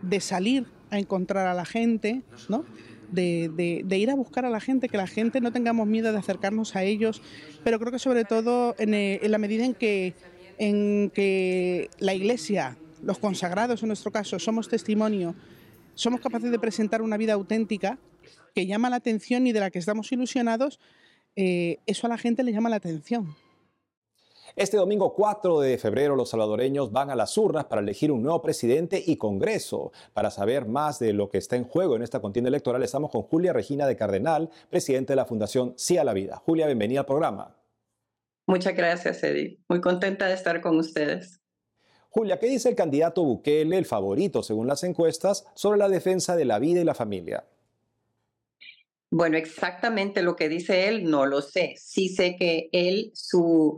de 0.03 0.21
salir 0.21 0.67
a 0.91 0.99
encontrar 0.99 1.47
a 1.47 1.55
la 1.55 1.65
gente, 1.65 2.21
¿no? 2.49 2.63
De, 3.11 3.83
ir 3.89 4.09
a 4.11 4.15
buscar 4.15 4.45
a 4.45 4.51
la 4.51 4.59
gente, 4.59 4.89
que 4.89 4.97
la 4.97 5.07
gente 5.07 5.41
no 5.41 5.51
tengamos 5.51 5.87
miedo 5.87 6.11
de 6.11 6.19
acercarnos 6.19 6.75
a 6.75 6.83
ellos, 6.83 7.23
pero 7.63 7.79
creo 7.79 7.91
que 7.91 7.99
sobre 7.99 8.25
todo 8.25 8.75
en, 8.77 8.93
eh, 8.93 9.19
en 9.23 9.31
la 9.31 9.39
medida 9.39 9.65
en 9.65 9.73
que, 9.73 10.13
en 10.59 11.09
que 11.09 11.89
la 11.97 12.13
Iglesia, 12.13 12.77
los 13.01 13.17
consagrados 13.17 13.81
en 13.81 13.87
nuestro 13.87 14.11
caso, 14.11 14.37
somos 14.37 14.69
testimonio, 14.69 15.33
somos 15.95 16.21
capaces 16.21 16.51
de 16.51 16.59
presentar 16.59 17.01
una 17.01 17.17
vida 17.17 17.33
auténtica 17.33 17.97
que 18.53 18.67
llama 18.67 18.91
la 18.91 18.97
atención 18.97 19.47
y 19.47 19.51
de 19.51 19.61
la 19.61 19.71
que 19.71 19.79
estamos 19.79 20.11
ilusionados, 20.11 20.79
eh, 21.35 21.79
eso 21.87 22.05
a 22.05 22.09
la 22.09 22.17
gente 22.19 22.43
le 22.43 22.51
llama 22.51 22.69
la 22.69 22.75
atención. 22.75 23.35
Este 24.57 24.75
domingo 24.75 25.13
4 25.13 25.59
de 25.59 25.77
febrero 25.77 26.15
los 26.15 26.31
salvadoreños 26.31 26.91
van 26.91 27.11
a 27.11 27.15
las 27.15 27.37
urnas 27.37 27.65
para 27.65 27.79
elegir 27.79 28.11
un 28.11 28.23
nuevo 28.23 28.41
presidente 28.41 29.03
y 29.05 29.17
Congreso. 29.17 29.91
Para 30.13 30.31
saber 30.31 30.65
más 30.65 30.97
de 30.97 31.13
lo 31.13 31.29
que 31.29 31.37
está 31.37 31.57
en 31.57 31.63
juego 31.65 31.95
en 31.95 32.01
esta 32.01 32.21
contienda 32.21 32.47
electoral 32.47 32.81
estamos 32.81 33.11
con 33.11 33.21
Julia 33.21 33.53
Regina 33.53 33.85
de 33.85 33.95
Cardenal, 33.95 34.49
presidente 34.71 35.13
de 35.13 35.17
la 35.17 35.25
Fundación 35.25 35.75
Sí 35.77 35.99
a 35.99 36.03
la 36.03 36.13
Vida. 36.13 36.41
Julia, 36.43 36.65
bienvenida 36.65 37.01
al 37.01 37.05
programa. 37.05 37.55
Muchas 38.47 38.75
gracias, 38.75 39.23
Eddie. 39.23 39.59
Muy 39.69 39.79
contenta 39.79 40.25
de 40.25 40.33
estar 40.33 40.59
con 40.59 40.79
ustedes. 40.79 41.39
Julia, 42.09 42.39
¿qué 42.39 42.47
dice 42.47 42.69
el 42.69 42.75
candidato 42.75 43.23
Bukele, 43.23 43.77
el 43.77 43.85
favorito 43.85 44.41
según 44.41 44.65
las 44.65 44.83
encuestas, 44.83 45.45
sobre 45.53 45.77
la 45.77 45.87
defensa 45.87 46.35
de 46.35 46.45
la 46.45 46.57
vida 46.57 46.81
y 46.81 46.83
la 46.83 46.95
familia? 46.95 47.45
Bueno, 49.11 49.37
exactamente 49.37 50.23
lo 50.23 50.35
que 50.35 50.49
dice 50.49 50.87
él 50.87 51.03
no 51.03 51.27
lo 51.27 51.43
sé. 51.43 51.75
Sí 51.77 52.09
sé 52.09 52.35
que 52.37 52.69
él, 52.71 53.11
su, 53.13 53.77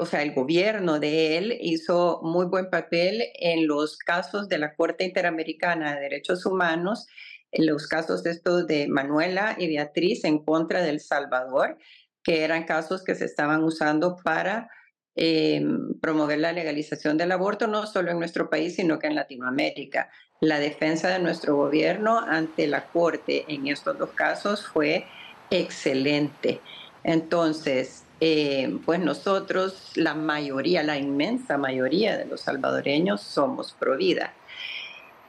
o 0.00 0.06
sea, 0.06 0.22
el 0.22 0.34
gobierno 0.34 0.98
de 0.98 1.38
él 1.38 1.56
hizo 1.60 2.20
muy 2.22 2.46
buen 2.46 2.68
papel 2.68 3.22
en 3.34 3.68
los 3.68 3.96
casos 3.96 4.48
de 4.48 4.58
la 4.58 4.74
Corte 4.74 5.04
Interamericana 5.04 5.94
de 5.94 6.00
Derechos 6.00 6.44
Humanos, 6.46 7.06
en 7.52 7.66
los 7.66 7.86
casos 7.86 8.26
estos 8.26 8.66
de 8.66 8.88
Manuela 8.88 9.54
y 9.56 9.68
Beatriz 9.68 10.24
en 10.24 10.44
contra 10.44 10.82
del 10.82 11.00
Salvador, 11.00 11.78
que 12.24 12.42
eran 12.42 12.64
casos 12.64 13.04
que 13.04 13.14
se 13.14 13.24
estaban 13.24 13.62
usando 13.62 14.16
para 14.16 14.68
eh, 15.14 15.64
promover 16.00 16.40
la 16.40 16.52
legalización 16.52 17.16
del 17.16 17.32
aborto, 17.32 17.68
no 17.68 17.86
solo 17.86 18.10
en 18.10 18.18
nuestro 18.18 18.50
país, 18.50 18.74
sino 18.74 18.98
que 18.98 19.06
en 19.06 19.14
Latinoamérica 19.14 20.10
la 20.40 20.58
defensa 20.58 21.08
de 21.08 21.18
nuestro 21.20 21.56
gobierno 21.56 22.18
ante 22.18 22.66
la 22.66 22.86
Corte 22.86 23.44
en 23.48 23.68
estos 23.68 23.96
dos 23.98 24.10
casos 24.10 24.66
fue 24.66 25.06
excelente. 25.50 26.60
Entonces, 27.02 28.04
eh, 28.20 28.78
pues 28.84 29.00
nosotros, 29.00 29.92
la 29.94 30.14
mayoría, 30.14 30.82
la 30.82 30.96
inmensa 30.96 31.56
mayoría 31.56 32.16
de 32.16 32.24
los 32.26 32.40
salvadoreños 32.42 33.20
somos 33.20 33.74
pro 33.78 33.96
vida. 33.96 34.34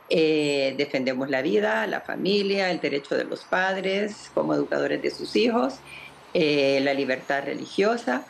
Eh, 0.10 0.74
defendemos 0.77 1.29
la 1.29 1.43
vida, 1.43 1.86
la 1.86 2.01
familia, 2.01 2.72
el 2.72 2.79
derecho 2.79 3.15
de 3.15 3.25
los 3.25 3.43
padres 3.43 4.31
como 4.34 4.55
educadores 4.55 5.01
de 5.03 5.12
sus 5.12 5.36
hijos, 5.36 5.75
eh, 6.34 6.79
la 6.81 6.96
libertad 6.96 7.43
religiosa 7.46 8.25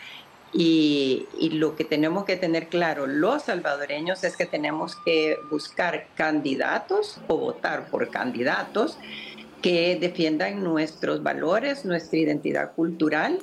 y, 0.52 1.28
lo 1.54 1.76
que 1.76 1.84
tenemos 1.84 2.26
que 2.26 2.36
tener 2.36 2.68
claro 2.68 3.08
los 3.08 3.44
salvadoreños 3.44 4.24
es 4.24 4.36
que 4.36 4.46
tenemos 4.46 4.96
que 5.06 5.38
buscar 5.50 6.08
candidatos 6.16 7.20
o 7.28 7.38
votar 7.38 7.90
por 7.90 8.10
candidatos 8.10 8.98
que 9.62 9.98
defiendan 10.00 10.64
nuestros 10.64 11.22
valores, 11.22 11.86
nuestra 11.86 12.20
identidad 12.20 12.74
cultural. 12.74 13.40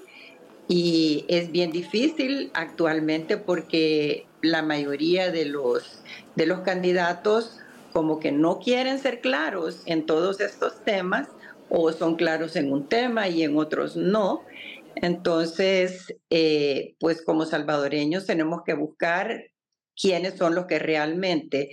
Y 0.69 1.25
es 1.29 1.53
bien 1.53 1.71
difícil 1.71 2.51
actualmente 2.55 3.37
porque 3.37 4.27
la 4.43 4.63
mayoría 4.63 5.31
de 5.31 5.45
los, 5.45 6.03
de 6.35 6.47
los 6.47 6.61
candidatos 6.61 7.61
como 7.93 8.21
que 8.21 8.33
no 8.33 8.59
quieren 8.59 8.99
ser 8.99 9.21
claros 9.21 9.83
en 9.87 10.07
todos 10.07 10.41
estos 10.41 10.85
temas 10.85 11.29
o 11.69 11.93
son 11.93 12.17
claros 12.17 12.57
en 12.57 12.73
un 12.73 12.89
tema 12.89 13.29
y 13.29 13.43
en 13.43 13.57
otros 13.57 13.97
no. 13.97 14.43
Entonces, 14.97 16.15
eh, 16.31 16.95
pues 16.99 17.23
como 17.23 17.45
salvadoreños 17.45 18.27
tenemos 18.27 18.63
que 18.65 18.75
buscar 18.75 19.51
quiénes 19.95 20.35
son 20.35 20.55
los 20.55 20.67
que 20.67 20.79
realmente 20.79 21.71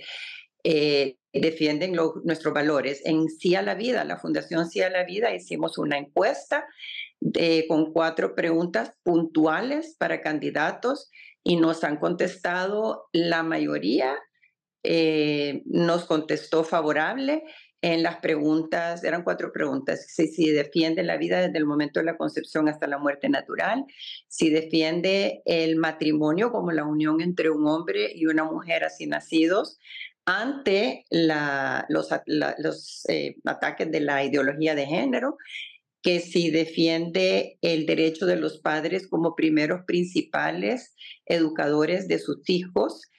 eh, 0.62 1.16
defienden 1.32 1.92
nuestros 2.24 2.54
valores. 2.54 3.02
En 3.04 3.28
Sí 3.28 3.54
a 3.54 3.62
la 3.62 3.74
Vida, 3.74 4.04
la 4.04 4.18
Fundación 4.18 4.70
Sí 4.70 4.80
a 4.80 4.90
la 4.90 5.04
Vida, 5.04 5.34
hicimos 5.34 5.78
una 5.78 5.98
encuesta 5.98 6.66
con 7.68 7.92
cuatro 7.92 8.34
preguntas 8.34 8.92
puntuales 9.02 9.96
para 9.98 10.20
candidatos 10.20 11.10
y 11.42 11.56
nos 11.56 11.84
han 11.84 11.98
contestado 11.98 13.08
la 13.12 13.42
mayoría, 13.42 14.16
eh, 14.82 15.62
nos 15.66 16.04
contestó 16.04 16.64
favorable 16.64 17.44
en 17.80 18.02
las 18.02 18.16
preguntas, 18.16 19.04
eran 19.04 19.24
cuatro 19.24 19.52
preguntas, 19.52 20.06
si, 20.08 20.26
si, 20.26 20.50
defiende 20.50 21.02
la 21.02 21.18
vida 21.18 21.40
desde 21.40 21.58
el 21.58 21.66
momento 21.66 22.00
de 22.00 22.06
la 22.06 22.16
concepción 22.16 22.66
hasta 22.66 22.86
la 22.86 22.96
muerte 22.96 23.28
natural, 23.28 23.84
si 24.26 24.48
defiende 24.48 25.42
el 25.44 25.76
matrimonio 25.76 26.50
como 26.50 26.72
la 26.72 26.84
unión 26.84 27.20
entre 27.20 27.50
un 27.50 27.66
hombre 27.66 28.10
y 28.14 28.24
una 28.24 28.44
mujer 28.44 28.84
así 28.84 29.06
nacidos 29.06 29.78
ante 30.24 31.04
los 31.10 33.04
eh, 33.08 33.36
ataques 33.44 33.90
de 33.90 34.00
la 34.00 34.24
ideología 34.24 34.74
de 34.74 34.86
género, 34.86 35.36
que 36.04 36.20
si 36.20 36.50
defiende 36.50 37.58
el 37.62 37.86
derecho 37.86 38.26
de 38.26 38.36
los 38.36 38.58
padres 38.58 39.08
como 39.08 39.34
primeros 39.34 39.80
principales 39.86 40.94
educadores 41.26 42.06
de 42.06 42.20
sus 42.20 42.48
hijos, 42.48 43.10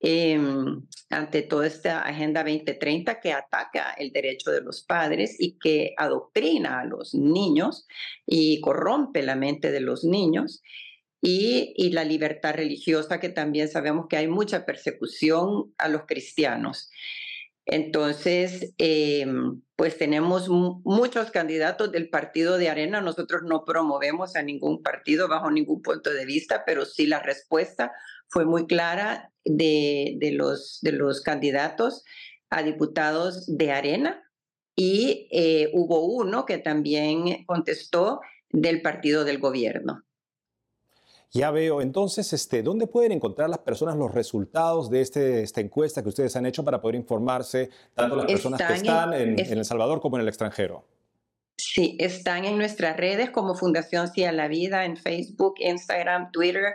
Em, 0.00 0.86
ante 1.10 1.42
toda 1.42 1.66
esta 1.66 2.02
Agenda 2.02 2.44
2030 2.44 3.18
que 3.20 3.32
ataca 3.32 3.94
el 3.98 4.12
derecho 4.12 4.52
de 4.52 4.60
los 4.60 4.84
padres 4.84 5.34
y 5.40 5.58
que 5.58 5.94
adoctrina 5.96 6.80
a 6.80 6.84
los 6.84 7.14
niños 7.14 7.86
y 8.24 8.60
corrompe 8.60 9.22
la 9.22 9.34
mente 9.34 9.72
de 9.72 9.80
los 9.80 10.04
niños. 10.04 10.62
Y, 11.20 11.74
y 11.76 11.90
la 11.90 12.04
libertad 12.04 12.54
religiosa, 12.54 13.18
que 13.18 13.28
también 13.28 13.68
sabemos 13.68 14.06
que 14.08 14.16
hay 14.16 14.28
mucha 14.28 14.64
persecución 14.64 15.74
a 15.76 15.88
los 15.88 16.02
cristianos. 16.06 16.90
Entonces, 17.70 18.72
em, 18.78 19.60
pues 19.76 19.98
tenemos 19.98 20.48
muchos 20.48 21.30
candidatos 21.30 21.92
del 21.92 22.08
partido 22.08 22.56
de 22.56 22.70
Arena. 22.70 23.02
Nosotros 23.02 23.42
no 23.44 23.66
promovemos 23.66 24.36
a 24.36 24.42
ningún 24.42 24.82
partido 24.82 25.28
bajo 25.28 25.50
ningún 25.50 25.82
punto 25.82 26.10
de 26.10 26.24
vista, 26.24 26.64
pero 26.64 26.86
sí 26.86 27.06
la 27.06 27.20
respuesta 27.20 27.92
fue 28.28 28.46
muy 28.46 28.66
clara 28.66 29.32
de, 29.44 30.18
los, 30.32 30.78
de 30.80 30.92
los 30.92 31.20
candidatos 31.20 32.04
a 32.48 32.62
diputados 32.62 33.44
de 33.46 33.70
Arena 33.70 34.22
y 34.74 35.28
eh, 35.30 35.70
hubo 35.74 36.06
uno 36.06 36.46
que 36.46 36.56
también 36.56 37.44
contestó 37.44 38.22
del 38.48 38.80
partido 38.80 39.24
del 39.24 39.40
gobierno. 39.40 40.04
Ya 41.30 41.50
veo. 41.50 41.82
Entonces, 41.82 42.32
este, 42.32 42.62
¿dónde 42.62 42.86
pueden 42.86 43.12
encontrar 43.12 43.50
las 43.50 43.58
personas 43.58 43.96
los 43.96 44.12
resultados 44.12 44.88
de 44.88 45.02
este, 45.02 45.42
esta 45.42 45.60
encuesta 45.60 46.02
que 46.02 46.08
ustedes 46.08 46.34
han 46.36 46.46
hecho 46.46 46.64
para 46.64 46.80
poder 46.80 46.96
informarse, 46.96 47.70
tanto 47.94 48.16
las 48.16 48.26
personas 48.26 48.62
que 48.62 48.74
están 48.74 49.12
en, 49.12 49.38
en, 49.38 49.58
El 49.58 49.64
Salvador 49.64 50.00
como 50.00 50.16
en 50.16 50.22
el 50.22 50.28
extranjero? 50.28 50.84
Sí, 51.56 51.96
están 52.00 52.44
en 52.44 52.56
nuestras 52.56 52.96
redes 52.96 53.30
como 53.30 53.54
Fundación 53.54 54.08
Sí 54.08 54.24
a 54.24 54.32
la 54.32 54.48
Vida, 54.48 54.84
en 54.84 54.96
Facebook, 54.96 55.54
Instagram, 55.58 56.32
Twitter. 56.32 56.74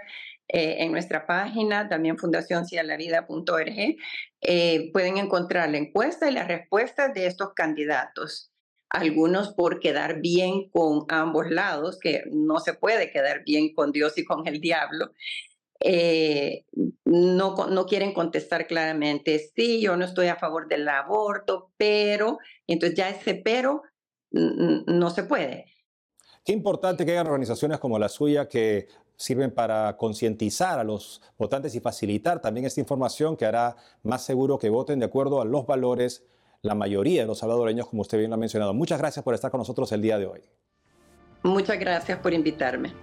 Eh, 0.50 0.84
en 0.84 0.92
nuestra 0.92 1.26
página, 1.26 1.88
también 1.90 2.18
fundacioncialavida.org, 2.18 3.98
eh, 4.42 4.92
pueden 4.92 5.18
encontrar 5.18 5.70
la 5.70 5.78
encuesta 5.78 6.30
y 6.30 6.34
las 6.34 6.48
respuestas 6.48 7.14
de 7.14 7.26
estos 7.26 7.54
candidatos. 7.54 8.53
Algunos 8.94 9.54
por 9.54 9.80
quedar 9.80 10.22
bien 10.22 10.70
con 10.70 11.06
ambos 11.10 11.50
lados, 11.50 12.00
que 12.00 12.24
no 12.32 12.60
se 12.60 12.74
puede 12.76 13.12
quedar 13.12 13.44
bien 13.44 13.74
con 13.74 13.92
Dios 13.92 14.18
y 14.18 14.24
con 14.24 14.48
el 14.48 14.62
diablo. 14.62 15.12
Eh, 15.80 16.64
no, 17.04 17.56
no 17.56 17.86
quieren 17.86 18.14
contestar 18.14 18.68
claramente, 18.68 19.52
sí, 19.54 19.82
yo 19.82 19.98
no 19.98 20.06
estoy 20.06 20.28
a 20.28 20.38
favor 20.38 20.70
del 20.70 20.88
aborto, 20.88 21.72
pero, 21.76 22.38
entonces 22.68 22.98
ya 22.98 23.10
ese 23.10 23.36
pero 23.36 23.82
no 24.32 25.10
se 25.10 25.24
puede. 25.24 25.66
Qué 26.46 26.54
importante 26.54 27.06
que 27.06 27.12
haya 27.12 27.22
organizaciones 27.22 27.80
como 27.80 28.00
la 28.00 28.10
suya 28.10 28.48
que 28.48 28.88
sirven 29.16 29.52
para 29.52 29.98
concientizar 29.98 30.80
a 30.80 30.84
los 30.84 31.22
votantes 31.38 31.76
y 31.76 31.80
facilitar 31.80 32.42
también 32.42 32.66
esta 32.66 32.80
información 32.80 33.38
que 33.38 33.46
hará 33.46 33.76
más 34.04 34.24
seguro 34.24 34.58
que 34.58 34.70
voten 34.70 35.00
de 35.00 35.06
acuerdo 35.06 35.42
a 35.42 35.46
los 35.46 35.66
valores 35.66 36.24
la 36.64 36.76
mayoría 36.76 37.22
de 37.22 37.28
los 37.28 37.38
salvadoreños, 37.38 37.88
como 37.88 38.02
usted 38.02 38.18
bien 38.18 38.30
lo 38.32 38.36
ha 38.36 38.40
mencionado. 38.40 38.74
Muchas 38.74 38.98
gracias 38.98 39.24
por 39.24 39.36
estar 39.36 39.52
con 39.52 39.60
nosotros 39.60 39.92
el 39.92 40.02
día 40.02 40.18
de 40.18 40.26
hoy. 40.26 40.42
Muchas 41.44 41.78
gracias 41.78 42.18
por 42.20 42.34
invitarme. 42.34 42.94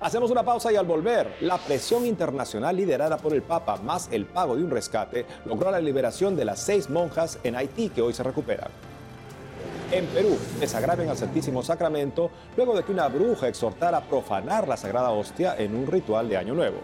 Hacemos 0.00 0.30
una 0.30 0.44
pausa 0.44 0.70
y 0.70 0.76
al 0.76 0.84
volver, 0.84 1.34
la 1.40 1.56
presión 1.56 2.04
internacional 2.04 2.76
liderada 2.76 3.16
por 3.16 3.32
el 3.32 3.42
Papa 3.42 3.76
más 3.78 4.08
el 4.12 4.26
pago 4.26 4.54
de 4.54 4.62
un 4.62 4.70
rescate 4.70 5.24
logró 5.46 5.70
la 5.70 5.80
liberación 5.80 6.36
de 6.36 6.44
las 6.44 6.60
seis 6.60 6.90
monjas 6.90 7.38
en 7.42 7.56
Haití 7.56 7.88
que 7.88 8.02
hoy 8.02 8.12
se 8.12 8.22
recuperan 8.22 8.70
en 9.94 10.06
Perú 10.06 10.36
desagraven 10.58 11.08
al 11.08 11.16
Santísimo 11.16 11.62
Sacramento 11.62 12.30
luego 12.56 12.76
de 12.76 12.82
que 12.82 12.92
una 12.92 13.08
bruja 13.08 13.48
exhortara 13.48 13.98
a 13.98 14.02
profanar 14.02 14.66
la 14.66 14.76
Sagrada 14.76 15.10
Hostia 15.10 15.54
en 15.56 15.74
un 15.74 15.86
ritual 15.86 16.28
de 16.28 16.36
Año 16.36 16.54
Nuevo. 16.54 16.78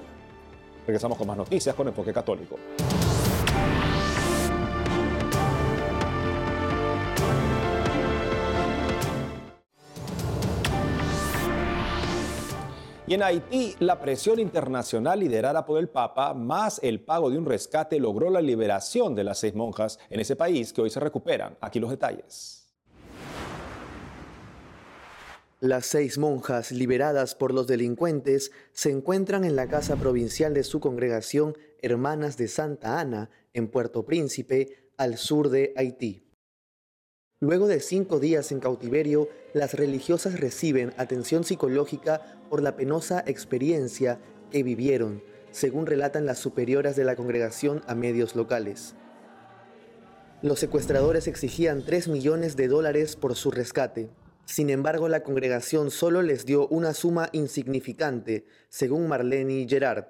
Regresamos 0.87 1.19
con 1.19 1.26
más 1.26 1.37
noticias 1.37 1.75
con 1.75 1.88
Enfoque 1.88 2.12
Católico. 2.12 2.57
Y 13.11 13.14
en 13.14 13.25
Haití, 13.25 13.75
la 13.81 14.00
presión 14.00 14.38
internacional 14.38 15.19
liderada 15.19 15.67
por 15.67 15.81
el 15.81 15.88
Papa, 15.88 16.33
más 16.33 16.79
el 16.81 17.00
pago 17.00 17.29
de 17.29 17.38
un 17.38 17.45
rescate, 17.45 17.99
logró 17.99 18.31
la 18.31 18.40
liberación 18.40 19.17
de 19.17 19.25
las 19.25 19.40
seis 19.40 19.52
monjas 19.52 19.99
en 20.11 20.21
ese 20.21 20.37
país 20.37 20.73
que 20.73 20.81
hoy 20.81 20.90
se 20.90 21.00
recuperan. 21.00 21.59
Aquí 21.61 21.81
los 21.81 21.90
detalles. 21.90 22.69
Las 25.59 25.87
seis 25.87 26.19
monjas 26.19 26.71
liberadas 26.71 27.35
por 27.35 27.52
los 27.52 27.67
delincuentes 27.67 28.52
se 28.73 28.93
encuentran 28.93 29.43
en 29.43 29.57
la 29.57 29.67
casa 29.67 29.97
provincial 29.97 30.55
de 30.55 30.62
su 30.62 30.79
congregación 30.79 31.59
Hermanas 31.83 32.37
de 32.37 32.47
Santa 32.47 33.00
Ana, 33.00 33.29
en 33.55 33.67
Puerto 33.67 34.05
Príncipe, 34.05 34.93
al 34.97 35.19
sur 35.19 35.49
de 35.49 35.73
Haití. 35.76 36.31
Luego 37.40 37.67
de 37.67 37.81
cinco 37.81 38.21
días 38.21 38.52
en 38.52 38.61
cautiverio, 38.61 39.29
las 39.52 39.75
religiosas 39.75 40.38
reciben 40.38 40.93
atención 40.97 41.43
psicológica 41.43 42.40
por 42.50 42.62
la 42.62 42.76
penosa 42.76 43.25
experiencia 43.26 44.21
que 44.50 44.62
vivieron, 44.62 45.23
según 45.52 45.87
relatan 45.87 46.26
las 46.26 46.38
superioras 46.38 46.97
de 46.97 47.04
la 47.04 47.16
congregación 47.16 47.83
a 47.87 47.95
medios 47.95 48.37
locales. 48.37 48.95
Los 50.42 50.59
secuestradores 50.59 51.28
exigían 51.28 51.85
3 51.85 52.09
millones 52.09 52.57
de 52.57 52.66
dólares 52.66 53.14
por 53.14 53.37
su 53.37 53.50
rescate. 53.50 54.11
Sin 54.47 54.69
embargo, 54.69 55.09
la 55.09 55.23
congregación 55.23 55.90
solo 55.90 56.23
les 56.23 56.45
dio 56.45 56.66
una 56.69 56.92
suma 56.92 57.28
insignificante, 57.33 58.47
según 58.69 59.07
Marlene 59.07 59.66
Gerard, 59.69 60.09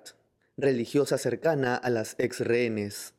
religiosa 0.57 1.19
cercana 1.19 1.75
a 1.75 1.91
las 1.91 2.15
ex 2.19 2.41
rehenes. 2.41 3.15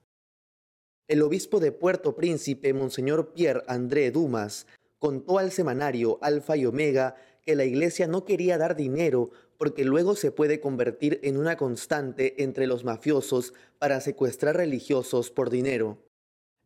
El 1.07 1.21
obispo 1.21 1.59
de 1.59 1.71
Puerto 1.71 2.15
Príncipe, 2.15 2.73
Monseñor 2.73 3.33
Pierre 3.33 3.63
André 3.67 4.09
Dumas, 4.11 4.65
contó 4.97 5.39
al 5.39 5.51
semanario 5.51 6.17
Alfa 6.21 6.55
y 6.55 6.65
Omega 6.65 7.15
que 7.41 7.55
la 7.55 7.65
iglesia 7.65 8.07
no 8.07 8.25
quería 8.25 8.57
dar 8.57 8.75
dinero 8.75 9.31
porque 9.57 9.83
luego 9.85 10.15
se 10.15 10.31
puede 10.31 10.59
convertir 10.59 11.19
en 11.23 11.37
una 11.37 11.57
constante 11.57 12.43
entre 12.43 12.67
los 12.67 12.83
mafiosos 12.83 13.53
para 13.79 14.01
secuestrar 14.01 14.57
religiosos 14.57 15.31
por 15.31 15.49
dinero. 15.49 15.99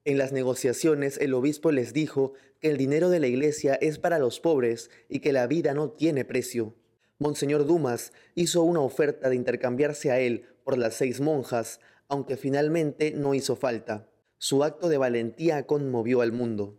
En 0.05 0.17
las 0.17 0.32
negociaciones 0.32 1.17
el 1.17 1.34
obispo 1.34 1.72
les 1.72 1.91
dijo 1.91 2.34
que 2.60 2.70
el 2.70 2.77
dinero 2.77 3.10
de 3.10 3.20
la 3.20 3.27
iglesia 3.27 3.75
es 3.75 3.98
para 3.98 4.20
los 4.20 4.39
pobres 4.39 4.91
y 5.10 5.20
que 5.20 5.34
la 5.34 5.48
vida 5.48 5.74
no 5.74 5.89
tiene 5.89 6.25
precio. 6.25 6.75
Monseñor 7.17 7.65
Dumas 7.65 8.13
hizo 8.36 8.62
una 8.63 8.82
oferta 8.82 9.29
de 9.29 9.36
intercambiarse 9.36 10.12
a 10.12 10.20
él 10.20 10.46
por 10.63 10.77
las 10.77 10.96
seis 10.96 11.22
monjas, 11.22 11.79
aunque 12.08 12.38
finalmente 12.38 13.12
no 13.12 13.34
hizo 13.34 13.55
falta. 13.55 14.10
Su 14.38 14.63
acto 14.63 14.89
de 14.89 14.98
valentía 14.98 15.65
conmovió 15.65 16.22
al 16.22 16.32
mundo. 16.32 16.77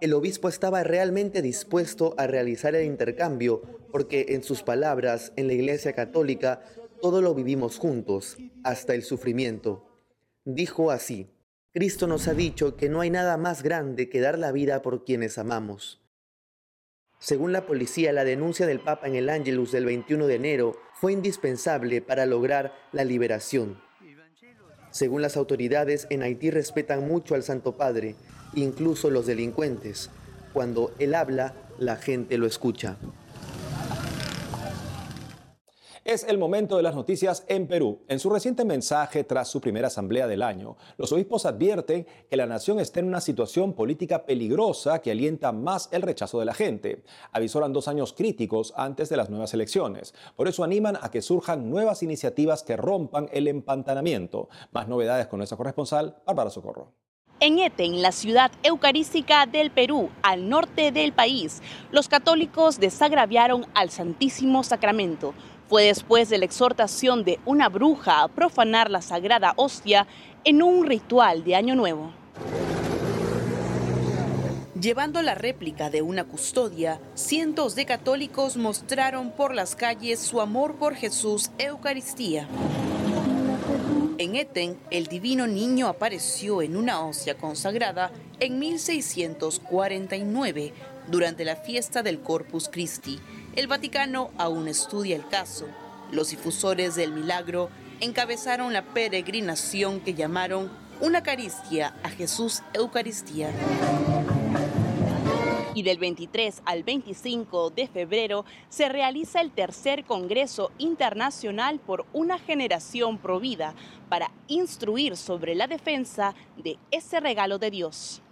El 0.00 0.14
obispo 0.14 0.48
estaba 0.48 0.84
realmente 0.84 1.42
dispuesto 1.42 2.14
a 2.18 2.28
realizar 2.28 2.74
el 2.76 2.84
intercambio 2.84 3.62
porque, 3.90 4.26
en 4.28 4.44
sus 4.44 4.62
palabras, 4.62 5.32
en 5.36 5.48
la 5.48 5.54
Iglesia 5.54 5.92
Católica 5.92 6.62
todo 7.00 7.20
lo 7.20 7.34
vivimos 7.34 7.78
juntos, 7.78 8.36
hasta 8.64 8.94
el 8.94 9.02
sufrimiento. 9.02 9.86
Dijo 10.44 10.90
así, 10.90 11.30
Cristo 11.72 12.06
nos 12.06 12.28
ha 12.28 12.34
dicho 12.34 12.76
que 12.76 12.88
no 12.88 13.00
hay 13.00 13.10
nada 13.10 13.36
más 13.36 13.62
grande 13.62 14.08
que 14.08 14.20
dar 14.20 14.38
la 14.38 14.52
vida 14.52 14.82
por 14.82 15.04
quienes 15.04 15.38
amamos. 15.38 16.00
Según 17.18 17.52
la 17.52 17.66
policía, 17.66 18.12
la 18.12 18.24
denuncia 18.24 18.66
del 18.66 18.80
Papa 18.80 19.08
en 19.08 19.16
el 19.16 19.28
Ángelus 19.28 19.72
del 19.72 19.84
21 19.84 20.26
de 20.28 20.34
enero 20.36 20.76
fue 20.94 21.12
indispensable 21.12 22.02
para 22.02 22.26
lograr 22.26 22.72
la 22.92 23.04
liberación. 23.04 23.80
Según 24.90 25.22
las 25.22 25.36
autoridades, 25.36 26.06
en 26.10 26.22
Haití 26.22 26.50
respetan 26.50 27.06
mucho 27.06 27.34
al 27.34 27.42
Santo 27.42 27.76
Padre, 27.76 28.14
incluso 28.54 29.10
los 29.10 29.26
delincuentes. 29.26 30.10
Cuando 30.52 30.92
él 30.98 31.14
habla, 31.14 31.54
la 31.78 31.96
gente 31.96 32.38
lo 32.38 32.46
escucha. 32.46 32.96
Es 36.08 36.24
el 36.24 36.38
momento 36.38 36.78
de 36.78 36.82
las 36.82 36.94
noticias 36.94 37.44
en 37.48 37.66
Perú. 37.66 38.00
En 38.08 38.18
su 38.18 38.30
reciente 38.30 38.64
mensaje 38.64 39.24
tras 39.24 39.48
su 39.48 39.60
primera 39.60 39.88
asamblea 39.88 40.26
del 40.26 40.42
año, 40.42 40.78
los 40.96 41.12
obispos 41.12 41.44
advierten 41.44 42.06
que 42.30 42.36
la 42.38 42.46
nación 42.46 42.80
está 42.80 43.00
en 43.00 43.08
una 43.08 43.20
situación 43.20 43.74
política 43.74 44.24
peligrosa 44.24 45.00
que 45.00 45.10
alienta 45.10 45.52
más 45.52 45.90
el 45.92 46.00
rechazo 46.00 46.38
de 46.40 46.46
la 46.46 46.54
gente. 46.54 47.04
Avisoran 47.32 47.74
dos 47.74 47.88
años 47.88 48.14
críticos 48.14 48.72
antes 48.74 49.10
de 49.10 49.18
las 49.18 49.28
nuevas 49.28 49.52
elecciones. 49.52 50.14
Por 50.34 50.48
eso 50.48 50.64
animan 50.64 50.96
a 50.98 51.10
que 51.10 51.20
surjan 51.20 51.68
nuevas 51.68 52.02
iniciativas 52.02 52.62
que 52.62 52.78
rompan 52.78 53.28
el 53.30 53.46
empantanamiento. 53.46 54.48
Más 54.72 54.88
novedades 54.88 55.26
con 55.26 55.40
nuestra 55.40 55.58
corresponsal, 55.58 56.16
Bárbara 56.24 56.48
Socorro. 56.48 57.07
En 57.40 57.60
Eten, 57.60 58.02
la 58.02 58.10
ciudad 58.10 58.50
eucarística 58.64 59.46
del 59.46 59.70
Perú, 59.70 60.10
al 60.22 60.48
norte 60.48 60.90
del 60.90 61.12
país, 61.12 61.62
los 61.92 62.08
católicos 62.08 62.80
desagraviaron 62.80 63.64
al 63.74 63.90
Santísimo 63.90 64.64
Sacramento. 64.64 65.34
Fue 65.68 65.84
después 65.84 66.28
de 66.30 66.38
la 66.38 66.46
exhortación 66.46 67.22
de 67.22 67.38
una 67.44 67.68
bruja 67.68 68.22
a 68.22 68.28
profanar 68.28 68.90
la 68.90 69.02
sagrada 69.02 69.52
hostia 69.54 70.08
en 70.42 70.64
un 70.64 70.84
ritual 70.84 71.44
de 71.44 71.54
Año 71.54 71.76
Nuevo. 71.76 72.10
Llevando 74.80 75.22
la 75.22 75.36
réplica 75.36 75.90
de 75.90 76.02
una 76.02 76.24
custodia, 76.24 77.00
cientos 77.14 77.76
de 77.76 77.86
católicos 77.86 78.56
mostraron 78.56 79.30
por 79.30 79.54
las 79.54 79.76
calles 79.76 80.18
su 80.18 80.40
amor 80.40 80.74
por 80.74 80.96
Jesús 80.96 81.52
Eucaristía. 81.58 82.48
En 84.18 84.34
Eten, 84.34 84.76
el 84.90 85.06
divino 85.06 85.46
niño 85.46 85.86
apareció 85.86 86.60
en 86.60 86.76
una 86.76 87.06
hostia 87.06 87.38
consagrada 87.38 88.10
en 88.40 88.58
1649 88.58 90.72
durante 91.06 91.44
la 91.44 91.56
fiesta 91.56 92.02
del 92.02 92.20
Corpus 92.20 92.68
Christi 92.68 93.20
el 93.58 93.66
Vaticano 93.66 94.30
aún 94.38 94.68
estudia 94.68 95.16
el 95.16 95.26
caso. 95.26 95.66
Los 96.12 96.30
difusores 96.30 96.94
del 96.94 97.12
milagro 97.12 97.70
encabezaron 97.98 98.72
la 98.72 98.82
peregrinación 98.82 99.98
que 99.98 100.14
llamaron 100.14 100.70
una 101.00 101.24
Eucaristía 101.24 101.96
a 102.04 102.08
Jesús 102.08 102.62
Eucaristía. 102.72 103.50
Y 105.78 105.84
del 105.84 105.98
23 105.98 106.62
al 106.64 106.82
25 106.82 107.70
de 107.70 107.86
febrero 107.86 108.44
se 108.68 108.88
realiza 108.88 109.40
el 109.40 109.52
tercer 109.52 110.04
Congreso 110.04 110.72
Internacional 110.78 111.78
por 111.78 112.04
una 112.12 112.40
generación 112.40 113.18
provida 113.18 113.76
para 114.08 114.32
instruir 114.48 115.16
sobre 115.16 115.54
la 115.54 115.68
defensa 115.68 116.34
de 116.56 116.78
ese 116.90 117.20
regalo 117.20 117.60
de 117.60 117.70
Dios. 117.70 118.22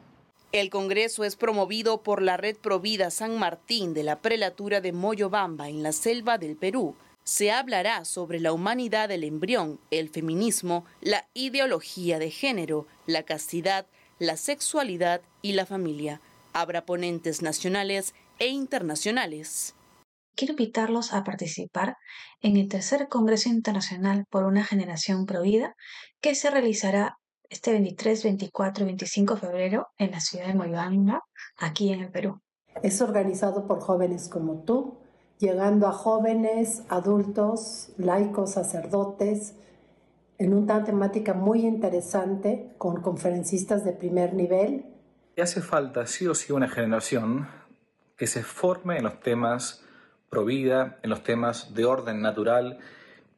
El 0.51 0.71
Congreso 0.71 1.23
es 1.23 1.37
promovido 1.37 2.03
por 2.03 2.21
la 2.21 2.37
Red 2.37 2.57
Provida 2.57 3.13
San 3.13 3.39
Martín 3.39 3.95
de 3.95 4.03
la 4.03 4.21
Prelatura 4.21 4.81
de 4.81 4.91
Moyobamba 4.91 5.69
en 5.69 5.85
la 5.85 5.93
selva 5.93 6.39
del 6.39 6.57
Perú. 6.57 6.97
Se 7.23 7.53
hablará 7.53 8.05
sobre 8.05 8.41
la 8.41 8.53
humanidad 8.53 9.09
del 9.09 9.23
embrión, 9.23 9.79
el 9.93 10.09
feminismo, 10.09 10.85
la 11.01 11.29
ideología 11.33 12.19
de 12.19 12.33
género, 12.33 12.89
la 13.07 13.23
castidad, 13.23 13.87
la 14.19 14.37
sexualidad 14.37 15.21
y 15.43 15.53
la 15.53 15.65
familia. 15.65 16.21
Habrá 16.59 16.87
ponentes 16.87 17.43
nacionales 17.43 18.15
e 18.39 18.47
internacionales. 18.47 19.75
Quiero 20.35 20.53
invitarlos 20.53 21.13
a 21.13 21.23
participar 21.23 21.99
en 22.41 22.57
el 22.57 22.67
tercer 22.67 23.09
Congreso 23.09 23.51
Internacional 23.51 24.25
por 24.31 24.45
una 24.45 24.65
Generación 24.65 25.27
Provida 25.27 25.75
que 26.23 26.35
se 26.35 26.49
realizará 26.49 27.19
este 27.51 27.73
23, 27.73 28.25
24 28.25 28.85
y 28.85 28.87
25 28.87 29.35
de 29.35 29.41
febrero 29.43 29.89
en 29.99 30.13
la 30.13 30.21
ciudad 30.21 30.47
de 30.47 30.55
Moyobamba, 30.55 31.21
aquí 31.59 31.93
en 31.93 32.01
el 32.01 32.11
Perú. 32.11 32.41
Es 32.83 33.03
organizado 33.03 33.67
por 33.67 33.81
jóvenes 33.81 34.31
como 34.31 34.63
tú, 34.63 34.97
llegando 35.37 35.87
a 35.87 35.93
jóvenes, 35.93 36.85
adultos, 36.89 37.91
laicos, 37.99 38.53
sacerdotes, 38.53 39.57
en 40.39 40.55
una 40.55 40.85
temática 40.85 41.35
muy 41.35 41.67
interesante 41.67 42.73
con 42.79 43.03
conferencistas 43.03 43.85
de 43.85 43.93
primer 43.93 44.33
nivel. 44.33 44.96
Hace 45.41 45.61
falta 45.61 46.07
sí 46.07 46.27
o 46.27 46.35
sí 46.35 46.53
una 46.55 46.67
generación 46.67 47.47
que 48.17 48.27
se 48.27 48.43
forme 48.43 48.97
en 48.97 49.05
los 49.05 49.21
temas 49.21 49.85
pro 50.31 50.47
vida, 50.47 50.99
en 51.03 51.11
los 51.11 51.23
temas 51.23 51.75
de 51.75 51.85
orden 51.85 52.23
natural 52.23 52.79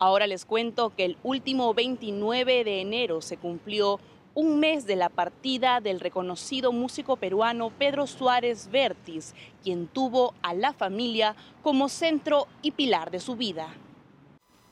Ahora 0.00 0.26
les 0.26 0.44
cuento 0.44 0.92
que 0.96 1.04
el 1.04 1.18
último 1.22 1.72
29 1.72 2.64
de 2.64 2.80
enero 2.80 3.20
se 3.20 3.36
cumplió 3.36 4.00
un 4.34 4.60
mes 4.60 4.86
de 4.86 4.96
la 4.96 5.08
partida 5.08 5.80
del 5.80 6.00
reconocido 6.00 6.72
músico 6.72 7.16
peruano 7.16 7.70
Pedro 7.70 8.06
Suárez 8.06 8.68
Vértiz, 8.70 9.34
quien 9.62 9.86
tuvo 9.86 10.34
a 10.42 10.54
la 10.54 10.72
familia 10.72 11.36
como 11.62 11.88
centro 11.88 12.46
y 12.62 12.72
pilar 12.72 13.10
de 13.10 13.20
su 13.20 13.36
vida. 13.36 13.74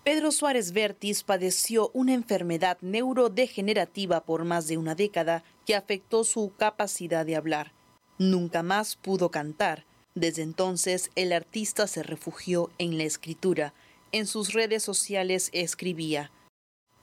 Pedro 0.05 0.31
Suárez 0.31 0.71
Vértiz 0.71 1.25
padeció 1.25 1.91
una 1.93 2.15
enfermedad 2.15 2.79
neurodegenerativa 2.81 4.21
por 4.21 4.45
más 4.45 4.69
de 4.69 4.79
una 4.79 4.95
década 4.95 5.43
que 5.65 5.75
afectó 5.75 6.23
su 6.23 6.53
capacidad 6.57 7.27
de 7.27 7.35
hablar. 7.35 7.73
Nunca 8.17 8.63
más 8.63 8.95
pudo 8.95 9.33
cantar. 9.33 9.85
Desde 10.15 10.43
entonces 10.43 11.11
el 11.17 11.33
artista 11.33 11.89
se 11.89 12.05
refugió 12.05 12.71
en 12.79 12.97
la 12.97 13.05
escritura. 13.05 13.75
En 14.13 14.29
sus 14.29 14.53
redes 14.53 14.85
sociales 14.85 15.51
escribía, 15.53 16.31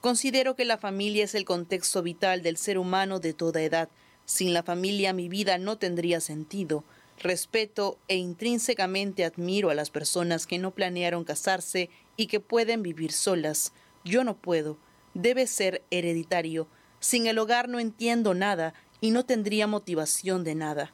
Considero 0.04 0.54
que 0.54 0.66
la 0.66 0.76
familia 0.76 1.24
es 1.24 1.34
el 1.34 1.46
contexto 1.46 2.02
vital 2.02 2.42
del 2.42 2.58
ser 2.58 2.76
humano 2.76 3.20
de 3.20 3.32
toda 3.32 3.62
edad. 3.62 3.88
Sin 4.26 4.52
la 4.52 4.62
familia 4.62 5.14
mi 5.14 5.30
vida 5.30 5.56
no 5.56 5.78
tendría 5.78 6.20
sentido. 6.20 6.84
Respeto 7.18 7.98
e 8.06 8.16
intrínsecamente 8.16 9.24
admiro 9.24 9.70
a 9.70 9.74
las 9.74 9.88
personas 9.88 10.46
que 10.46 10.58
no 10.58 10.72
planearon 10.72 11.24
casarse 11.24 11.88
y 12.18 12.26
que 12.26 12.38
pueden 12.38 12.82
vivir 12.82 13.12
solas. 13.12 13.72
Yo 14.04 14.24
no 14.24 14.36
puedo. 14.36 14.76
Debe 15.14 15.46
ser 15.46 15.82
hereditario. 15.90 16.68
Sin 17.00 17.26
el 17.26 17.38
hogar 17.38 17.70
no 17.70 17.80
entiendo 17.80 18.34
nada 18.34 18.74
y 19.00 19.10
no 19.10 19.24
tendría 19.24 19.66
motivación 19.66 20.44
de 20.44 20.54
nada. 20.54 20.92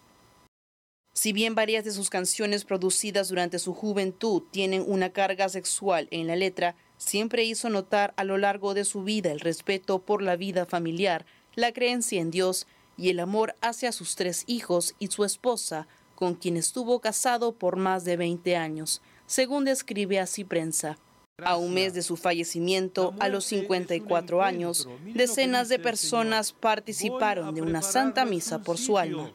Si 1.14 1.32
bien 1.32 1.56
varias 1.56 1.84
de 1.84 1.90
sus 1.90 2.10
canciones 2.10 2.64
producidas 2.64 3.28
durante 3.28 3.58
su 3.58 3.74
juventud 3.74 4.44
tienen 4.52 4.84
una 4.86 5.10
carga 5.10 5.48
sexual 5.48 6.06
en 6.12 6.28
la 6.28 6.36
letra, 6.36 6.76
siempre 7.00 7.44
hizo 7.44 7.70
notar 7.70 8.12
a 8.16 8.24
lo 8.24 8.38
largo 8.38 8.74
de 8.74 8.84
su 8.84 9.02
vida 9.02 9.32
el 9.32 9.40
respeto 9.40 10.00
por 10.00 10.22
la 10.22 10.36
vida 10.36 10.66
familiar, 10.66 11.26
la 11.54 11.72
creencia 11.72 12.20
en 12.20 12.30
Dios 12.30 12.66
y 12.96 13.08
el 13.08 13.18
amor 13.20 13.56
hacia 13.62 13.90
sus 13.90 14.14
tres 14.14 14.44
hijos 14.46 14.94
y 14.98 15.08
su 15.08 15.24
esposa, 15.24 15.88
con 16.14 16.34
quien 16.34 16.58
estuvo 16.58 17.00
casado 17.00 17.52
por 17.52 17.76
más 17.76 18.04
de 18.04 18.18
20 18.18 18.54
años, 18.56 19.00
según 19.26 19.64
describe 19.64 20.20
así 20.20 20.44
prensa. 20.44 20.98
A 21.42 21.56
un 21.56 21.72
mes 21.72 21.94
de 21.94 22.02
su 22.02 22.18
fallecimiento, 22.18 23.14
a 23.18 23.30
los 23.30 23.46
54 23.46 24.42
años, 24.42 24.86
decenas 25.14 25.70
de 25.70 25.78
personas 25.78 26.52
participaron 26.52 27.54
de 27.54 27.62
una 27.62 27.80
santa 27.80 28.26
misa 28.26 28.58
por 28.58 28.76
su 28.76 28.98
alma. 28.98 29.32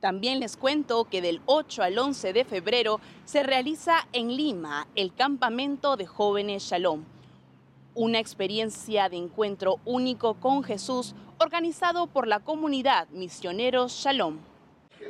También 0.00 0.40
les 0.40 0.56
cuento 0.56 1.04
que 1.04 1.20
del 1.20 1.42
8 1.44 1.82
al 1.82 1.98
11 1.98 2.32
de 2.32 2.46
febrero 2.46 3.00
se 3.26 3.42
realiza 3.42 4.08
en 4.14 4.34
Lima 4.34 4.88
el 4.94 5.14
campamento 5.14 5.98
de 5.98 6.06
jóvenes 6.06 6.62
Shalom, 6.62 7.04
una 7.94 8.18
experiencia 8.18 9.10
de 9.10 9.18
encuentro 9.18 9.76
único 9.84 10.34
con 10.40 10.62
Jesús 10.62 11.14
organizado 11.38 12.06
por 12.06 12.26
la 12.26 12.40
comunidad 12.40 13.08
Misioneros 13.10 13.92
Shalom. 13.92 14.38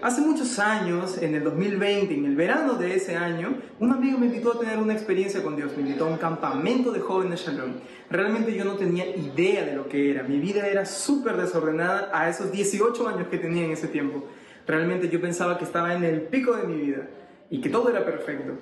Hace 0.03 0.23
muchos 0.23 0.59
años, 0.59 1.19
en 1.19 1.35
el 1.37 1.45
2020, 1.45 2.15
en 2.15 2.25
el 2.25 2.35
verano 2.35 2.75
de 2.75 2.95
ese 2.97 3.17
año, 3.17 3.59
un 3.79 3.93
amigo 3.93 4.19
me 4.19 4.27
invitó 4.27 4.55
a 4.55 4.59
tener 4.59 4.79
una 4.79 4.95
experiencia 4.95 5.43
con 5.43 5.55
Dios, 5.57 5.73
me 5.77 5.83
invitó 5.83 6.07
a 6.07 6.09
un 6.09 6.17
campamento 6.17 6.91
de 6.91 7.01
jóvenes 7.01 7.45
Shalom. 7.45 7.75
Realmente 8.09 8.57
yo 8.57 8.65
no 8.65 8.75
tenía 8.75 9.07
idea 9.15 9.65
de 9.65 9.77
lo 9.77 9.89
que 9.89 10.11
era, 10.11 10.25
mi 10.25 10.39
vida 10.39 10.67
era 10.67 10.85
súper 10.85 11.37
desordenada 11.37 12.11
a 12.13 12.29
esos 12.29 12.51
18 12.51 13.09
años 13.09 13.29
que 13.29 13.39
tenía 13.39 13.65
en 13.65 13.73
ese 13.73 13.87
tiempo. 13.87 14.25
Realmente 14.71 15.09
yo 15.09 15.21
pensaba 15.21 15.59
que 15.59 15.65
estaba 15.65 15.97
en 15.97 16.05
el 16.05 16.21
pico 16.21 16.55
de 16.55 16.63
mi 16.63 16.81
vida 16.81 17.09
y 17.51 17.61
que 17.61 17.71
todo 17.71 17.91
era 17.91 18.05
perfecto. 18.05 18.53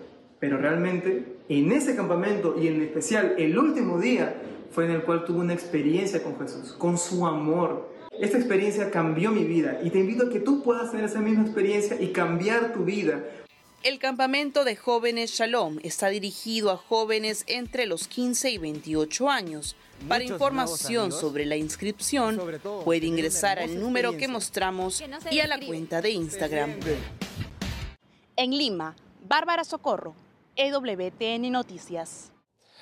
Pero 0.41 0.57
realmente 0.57 1.37
en 1.51 1.71
ese 1.71 1.95
campamento 1.95 2.57
y 2.59 2.69
en 2.69 2.81
especial 2.81 3.35
el 3.37 3.59
último 3.59 4.01
día 4.01 4.35
fue 4.71 4.87
en 4.87 4.93
el 4.93 5.03
cual 5.03 5.27
tuve 5.27 5.41
una 5.41 5.53
experiencia 5.53 6.23
con 6.23 6.39
Jesús, 6.39 6.73
con 6.73 6.97
su 6.97 7.27
amor, 7.27 7.91
esta 8.19 8.39
experiencia 8.39 8.91
cambió 8.91 9.33
mi 9.33 9.45
vida 9.45 9.81
y 9.83 9.91
te 9.91 10.01
invito 10.01 10.29
a 10.29 10.31
que 10.31 10.41
tú 10.41 10.63
puedas 10.63 10.91
tener 10.91 11.05
esa 11.05 11.21
misma 11.21 11.43
experiencia 11.43 12.01
y 12.01 12.09
cambiar 12.09 12.73
tu 12.73 12.87
vida. 12.87 13.23
El 13.85 14.01
campamento 14.01 14.65
de 14.65 14.75
jóvenes 14.75 15.31
Shalom 15.31 15.79
está 15.85 16.09
dirigido 16.09 16.73
a 16.73 16.77
jóvenes 16.77 17.45
entre 17.47 17.87
los 17.87 18.09
15 18.09 18.51
y 18.51 18.59
28 18.59 19.31
años. 19.31 19.77
Para 20.09 20.25
información 20.25 21.13
sobre 21.13 21.47
la 21.47 21.55
inscripción, 21.55 22.41
puede 22.85 23.07
ingresar 23.07 23.61
al 23.61 23.79
número 23.81 24.17
que 24.17 24.27
mostramos 24.27 25.03
y 25.31 25.39
a 25.39 25.47
la 25.47 25.61
cuenta 25.61 26.03
de 26.03 26.11
Instagram. 26.11 26.75
En 28.37 28.51
Lima, 28.51 28.97
Bárbara 29.29 29.63
Socorro, 29.63 30.15
EWTN 30.57 31.51
Noticias. 31.53 32.33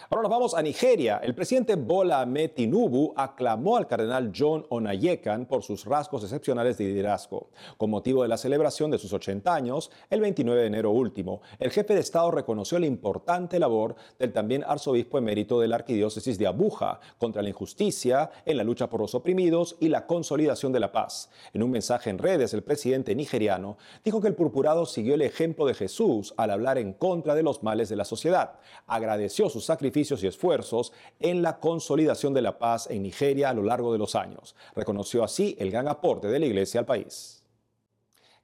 Ahora 0.09 0.23
nos 0.23 0.31
vamos 0.31 0.55
a 0.55 0.63
Nigeria. 0.63 1.21
El 1.21 1.35
presidente 1.35 1.75
Bola 1.75 2.21
Ahmed 2.21 2.53
Tinubu 2.53 3.13
aclamó 3.17 3.77
al 3.77 3.89
cardenal 3.89 4.31
John 4.33 4.65
Onayekan 4.69 5.47
por 5.47 5.65
sus 5.65 5.85
rasgos 5.85 6.23
excepcionales 6.23 6.79
de 6.79 6.85
liderazgo. 6.85 7.51
Con 7.77 7.91
motivo 7.91 8.23
de 8.23 8.29
la 8.29 8.37
celebración 8.37 8.93
de 8.93 8.99
sus 8.99 9.13
80 9.13 9.53
años, 9.53 9.91
el 10.09 10.21
29 10.21 10.61
de 10.61 10.67
enero 10.69 10.93
último, 10.93 11.41
el 11.59 11.73
jefe 11.73 11.95
de 11.95 12.01
Estado 12.01 12.31
reconoció 12.31 12.79
la 12.79 12.87
importante 12.87 13.59
labor 13.59 13.97
del 14.17 14.33
también 14.33 14.63
arzobispo 14.63 15.19
emérito 15.19 15.59
de 15.59 15.67
la 15.67 15.75
arquidiócesis 15.75 16.39
de 16.39 16.47
Abuja 16.47 17.01
contra 17.19 17.43
la 17.43 17.49
injusticia, 17.49 18.31
en 18.45 18.59
la 18.59 18.65
lucha 18.65 18.89
por 18.89 19.01
los 19.01 19.17
oprimidos 19.17 19.75
y 19.81 19.89
la 19.89 20.07
consolidación 20.07 20.73
de 20.73 20.79
la 20.79 20.93
paz. 20.93 21.31
En 21.53 21.65
un 21.65 21.73
mensaje 21.73 22.11
en 22.11 22.19
redes, 22.19 22.55
el 22.55 22.63
presidente 22.63 23.13
nigeriano 23.17 23.77
dijo 24.05 24.21
que 24.21 24.29
el 24.29 24.37
purpurado 24.37 24.87
siguió 24.87 25.15
el 25.15 25.23
ejemplo 25.23 25.67
de 25.67 25.75
Jesús 25.75 26.33
al 26.37 26.53
hablar 26.53 26.79
en 26.79 26.93
contra 26.93 27.35
de 27.35 27.43
los 27.43 27.65
males 27.65 27.89
de 27.89 27.97
la 27.97 28.05
sociedad. 28.05 28.61
Agradeció 28.87 29.51
su 29.51 29.61
sacrificio 29.61 29.96
y 29.97 30.27
esfuerzos 30.27 30.93
en 31.21 31.41
la 31.41 31.59
consolidación 31.59 32.35
de 32.35 32.43
la 32.43 32.59
paz 32.59 32.87
en 32.91 33.03
Nigeria 33.03 33.49
a 33.49 33.55
lo 33.55 33.63
largo 33.63 33.93
de 33.93 33.99
los 33.99 34.15
años. 34.15 34.55
Reconoció 34.75 35.25
así 35.25 35.57
el 35.59 35.71
gran 35.71 35.89
aporte 35.89 36.29
de 36.29 36.39
la 36.39 36.47
Iglesia 36.47 36.81
al 36.81 36.87
país. 36.87 37.43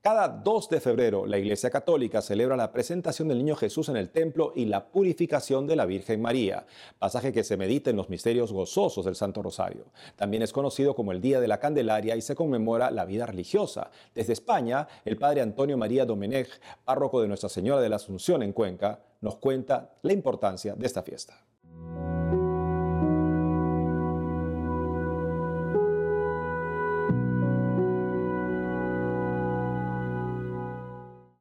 Cada 0.00 0.26
2 0.26 0.68
de 0.70 0.80
febrero, 0.80 1.26
la 1.26 1.38
Iglesia 1.38 1.70
Católica 1.70 2.22
celebra 2.22 2.56
la 2.56 2.72
presentación 2.72 3.28
del 3.28 3.38
Niño 3.38 3.54
Jesús 3.54 3.88
en 3.88 3.96
el 3.96 4.10
templo 4.10 4.52
y 4.56 4.64
la 4.64 4.86
purificación 4.86 5.66
de 5.68 5.76
la 5.76 5.86
Virgen 5.86 6.20
María, 6.20 6.66
pasaje 6.98 7.32
que 7.32 7.44
se 7.44 7.56
medita 7.56 7.90
en 7.90 7.96
los 7.96 8.08
misterios 8.08 8.52
gozosos 8.52 9.04
del 9.04 9.14
Santo 9.14 9.42
Rosario. 9.42 9.84
También 10.16 10.42
es 10.42 10.52
conocido 10.52 10.96
como 10.96 11.12
el 11.12 11.20
Día 11.20 11.38
de 11.38 11.46
la 11.46 11.60
Candelaria 11.60 12.16
y 12.16 12.22
se 12.22 12.34
conmemora 12.34 12.90
la 12.90 13.04
vida 13.04 13.26
religiosa. 13.26 13.92
Desde 14.12 14.32
España, 14.32 14.88
el 15.04 15.18
Padre 15.18 15.42
Antonio 15.42 15.76
María 15.76 16.04
Domenech, 16.04 16.48
párroco 16.84 17.20
de 17.20 17.28
Nuestra 17.28 17.48
Señora 17.48 17.80
de 17.80 17.88
la 17.88 17.96
Asunción 17.96 18.42
en 18.42 18.52
Cuenca, 18.52 18.98
nos 19.22 19.36
cuenta 19.36 19.94
la 20.02 20.12
importancia 20.12 20.74
de 20.74 20.86
esta 20.86 21.02
fiesta. 21.02 21.34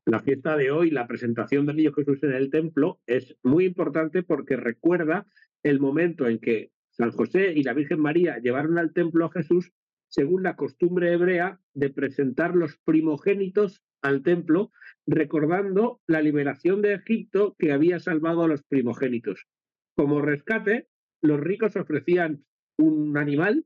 La 0.05 0.19
fiesta 0.19 0.57
de 0.57 0.71
hoy, 0.71 0.91
la 0.91 1.07
presentación 1.07 1.65
del 1.65 1.77
Niño 1.77 1.93
Jesús 1.93 2.21
en 2.23 2.33
el 2.33 2.49
templo, 2.49 2.99
es 3.07 3.35
muy 3.43 3.65
importante 3.65 4.23
porque 4.23 4.57
recuerda 4.57 5.25
el 5.63 5.79
momento 5.79 6.27
en 6.27 6.39
que 6.39 6.71
San 6.89 7.11
José 7.11 7.53
y 7.55 7.63
la 7.63 7.73
Virgen 7.73 7.99
María 7.99 8.37
llevaron 8.37 8.77
al 8.77 8.93
templo 8.93 9.25
a 9.25 9.31
Jesús 9.31 9.71
según 10.09 10.43
la 10.43 10.57
costumbre 10.57 11.13
hebrea 11.13 11.61
de 11.73 11.89
presentar 11.89 12.55
los 12.55 12.77
primogénitos 12.83 13.81
al 14.01 14.23
templo, 14.23 14.71
recordando 15.05 16.01
la 16.07 16.21
liberación 16.21 16.81
de 16.81 16.93
Egipto 16.93 17.55
que 17.57 17.71
había 17.71 17.99
salvado 17.99 18.43
a 18.43 18.47
los 18.47 18.63
primogénitos. 18.63 19.47
Como 19.95 20.21
rescate, 20.21 20.87
los 21.21 21.39
ricos 21.39 21.75
ofrecían 21.75 22.43
un 22.77 23.17
animal 23.17 23.65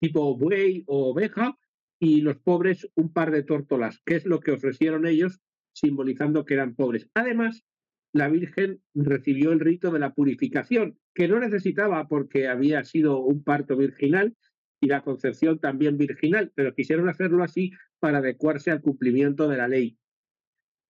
tipo 0.00 0.36
buey 0.36 0.84
o 0.86 1.10
oveja 1.10 1.58
y 2.00 2.20
los 2.20 2.38
pobres 2.38 2.88
un 2.94 3.12
par 3.12 3.30
de 3.30 3.42
tórtolas, 3.42 4.00
que 4.04 4.14
es 4.14 4.24
lo 4.24 4.40
que 4.40 4.52
ofrecieron 4.52 5.06
ellos 5.06 5.40
simbolizando 5.74 6.44
que 6.44 6.54
eran 6.54 6.74
pobres. 6.74 7.08
Además, 7.14 7.64
la 8.12 8.28
Virgen 8.28 8.80
recibió 8.94 9.52
el 9.52 9.60
rito 9.60 9.90
de 9.90 9.98
la 9.98 10.14
purificación, 10.14 10.98
que 11.14 11.28
no 11.28 11.40
necesitaba 11.40 12.08
porque 12.08 12.48
había 12.48 12.84
sido 12.84 13.18
un 13.20 13.42
parto 13.42 13.76
virginal 13.76 14.36
y 14.80 14.86
la 14.86 15.02
concepción 15.02 15.58
también 15.58 15.98
virginal, 15.98 16.52
pero 16.54 16.74
quisieron 16.74 17.08
hacerlo 17.08 17.42
así 17.42 17.72
para 17.98 18.18
adecuarse 18.18 18.70
al 18.70 18.80
cumplimiento 18.80 19.48
de 19.48 19.56
la 19.56 19.68
ley. 19.68 19.98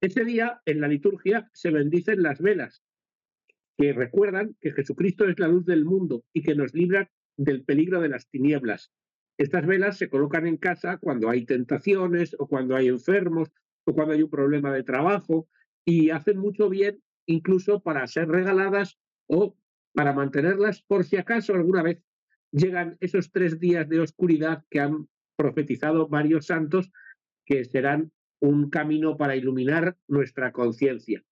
Ese 0.01 0.25
día, 0.25 0.61
en 0.67 0.81
la 0.81 0.89
liturgia, 0.89 1.51
se 1.53 1.71
bendicen 1.71 2.23
las 2.23 2.41
velas, 2.41 2.83
que 3.77 3.93
recuerdan 3.93 4.57
que 4.61 4.73
Jesucristo 4.73 5.25
es 5.29 5.39
la 5.39 5.49
luz 5.49 5.65
del 5.65 5.85
mundo 5.85 6.25
y 6.33 6.43
que 6.43 6.55
nos 6.55 6.75
libra 6.75 7.11
del 7.37 7.65
peligro 7.65 8.01
de 8.01 8.09
las 8.09 8.29
tinieblas. 8.29 8.93
Estas 9.39 9.67
velas 9.67 9.97
se 9.97 10.09
colocan 10.09 10.47
en 10.47 10.57
casa 10.57 10.99
cuando 10.99 11.31
hay 11.31 11.47
tentaciones 11.47 12.35
o 12.39 12.49
cuando 12.49 12.77
hay 12.77 12.89
enfermos 12.89 13.51
cuando 13.95 14.15
hay 14.15 14.23
un 14.23 14.31
problema 14.31 14.73
de 14.73 14.83
trabajo 14.83 15.49
y 15.85 16.11
hacen 16.11 16.39
mucho 16.39 16.69
bien 16.69 17.03
incluso 17.27 17.83
para 17.83 18.07
ser 18.07 18.29
regaladas 18.29 18.99
o 19.27 19.57
para 19.93 20.13
mantenerlas 20.13 20.83
por 20.83 21.05
si 21.05 21.17
acaso 21.17 21.55
alguna 21.55 21.83
vez 21.83 22.03
llegan 22.53 22.97
esos 23.01 23.31
tres 23.31 23.59
días 23.59 23.89
de 23.89 24.01
oscuridad 24.01 24.65
que 24.71 24.81
han 24.81 25.09
profetizado 25.37 26.09
varios 26.09 26.47
santos 26.47 26.91
que 27.45 27.65
serán 27.65 28.13
un 28.41 28.71
camino 28.71 29.17
para 29.17 29.37
iluminar 29.37 29.97
nuestra 30.07 30.53
conciencia. 30.53 31.23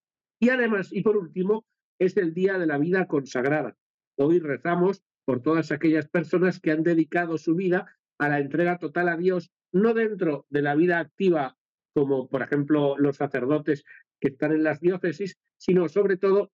Y 0.40 0.50
además, 0.50 0.92
y 0.92 1.02
por 1.02 1.16
último, 1.16 1.64
es 1.98 2.16
el 2.16 2.35
día 2.35 2.59
de 2.59 2.66
la 2.66 2.79
vida 2.79 3.07
consagrada. 3.07 3.76
Hoy 4.16 4.38
rezamos 4.38 5.02
por 5.24 5.42
todas 5.42 5.72
aquellas 5.72 6.09
personas 6.09 6.61
que 6.61 6.70
han 6.70 6.83
dedicado 6.83 7.38
su 7.38 7.55
vida 7.55 7.87
a 8.18 8.29
la 8.29 8.40
entrega 8.40 8.79
total 8.79 9.09
a 9.09 9.16
Dios, 9.16 9.50
no 9.72 9.94
dentro 9.94 10.46
de 10.50 10.62
la 10.62 10.74
vida 10.74 10.98
activa 10.98 11.57
como 11.96 12.29
por 12.29 12.42
ejemplo 12.42 12.98
los 12.98 13.16
sacerdotes 13.16 13.83
que 14.20 14.29
están 14.29 14.52
en 14.52 14.64
las 14.64 14.81
diócesis, 14.81 15.38
sino 15.57 15.88
sobre 15.88 16.18
todo 16.18 16.52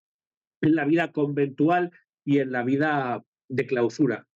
en 0.61 0.77
la 0.77 0.85
vida 0.85 1.11
conventual 1.11 1.90
y 2.25 2.38
en 2.38 2.53
la 2.53 2.62
vida 2.62 3.25
de 3.48 3.66
clausura. 3.66 4.29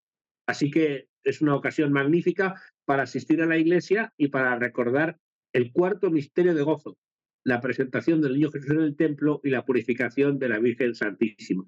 Así 0.47 0.71
que 0.71 1.09
es 1.25 1.41
una 1.41 1.55
ocasión 1.55 1.93
magnífica 1.93 2.61
para 2.85 3.03
asistir 3.03 3.43
a 3.43 3.47
la 3.47 3.59
iglesia 3.59 4.13
y 4.17 4.29
para 4.29 4.57
recordar 4.57 5.19
el 5.53 5.73
cuarto 5.73 6.11
misterio 6.11 6.55
de 6.55 6.63
gozo, 6.63 6.97
la 7.45 7.61
presentación 7.61 8.21
del 8.21 8.35
niño 8.35 8.51
Jesús 8.51 8.71
en 8.71 8.81
el 8.81 8.97
templo 8.97 9.41
y 9.43 9.51
la 9.51 9.65
purificación 9.65 10.39
de 10.39 10.49
la 10.49 10.59
Virgen 10.59 10.95
Santísima. 10.95 11.65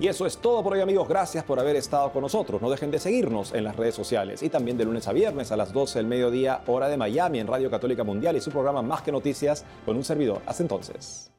Y 0.00 0.06
eso 0.06 0.26
es 0.26 0.38
todo 0.38 0.62
por 0.62 0.74
hoy 0.74 0.80
amigos, 0.80 1.08
gracias 1.08 1.42
por 1.42 1.58
haber 1.58 1.74
estado 1.74 2.12
con 2.12 2.22
nosotros. 2.22 2.62
No 2.62 2.70
dejen 2.70 2.92
de 2.92 3.00
seguirnos 3.00 3.52
en 3.52 3.64
las 3.64 3.74
redes 3.74 3.96
sociales 3.96 4.44
y 4.44 4.48
también 4.48 4.78
de 4.78 4.84
lunes 4.84 5.08
a 5.08 5.12
viernes 5.12 5.50
a 5.50 5.56
las 5.56 5.72
12 5.72 5.98
del 5.98 6.06
mediodía 6.06 6.62
hora 6.68 6.88
de 6.88 6.96
Miami 6.96 7.40
en 7.40 7.48
Radio 7.48 7.68
Católica 7.68 8.04
Mundial 8.04 8.36
y 8.36 8.40
su 8.40 8.52
programa 8.52 8.80
Más 8.80 9.02
que 9.02 9.10
Noticias 9.10 9.64
con 9.84 9.96
un 9.96 10.04
servidor. 10.04 10.40
Hasta 10.46 10.62
entonces. 10.62 11.32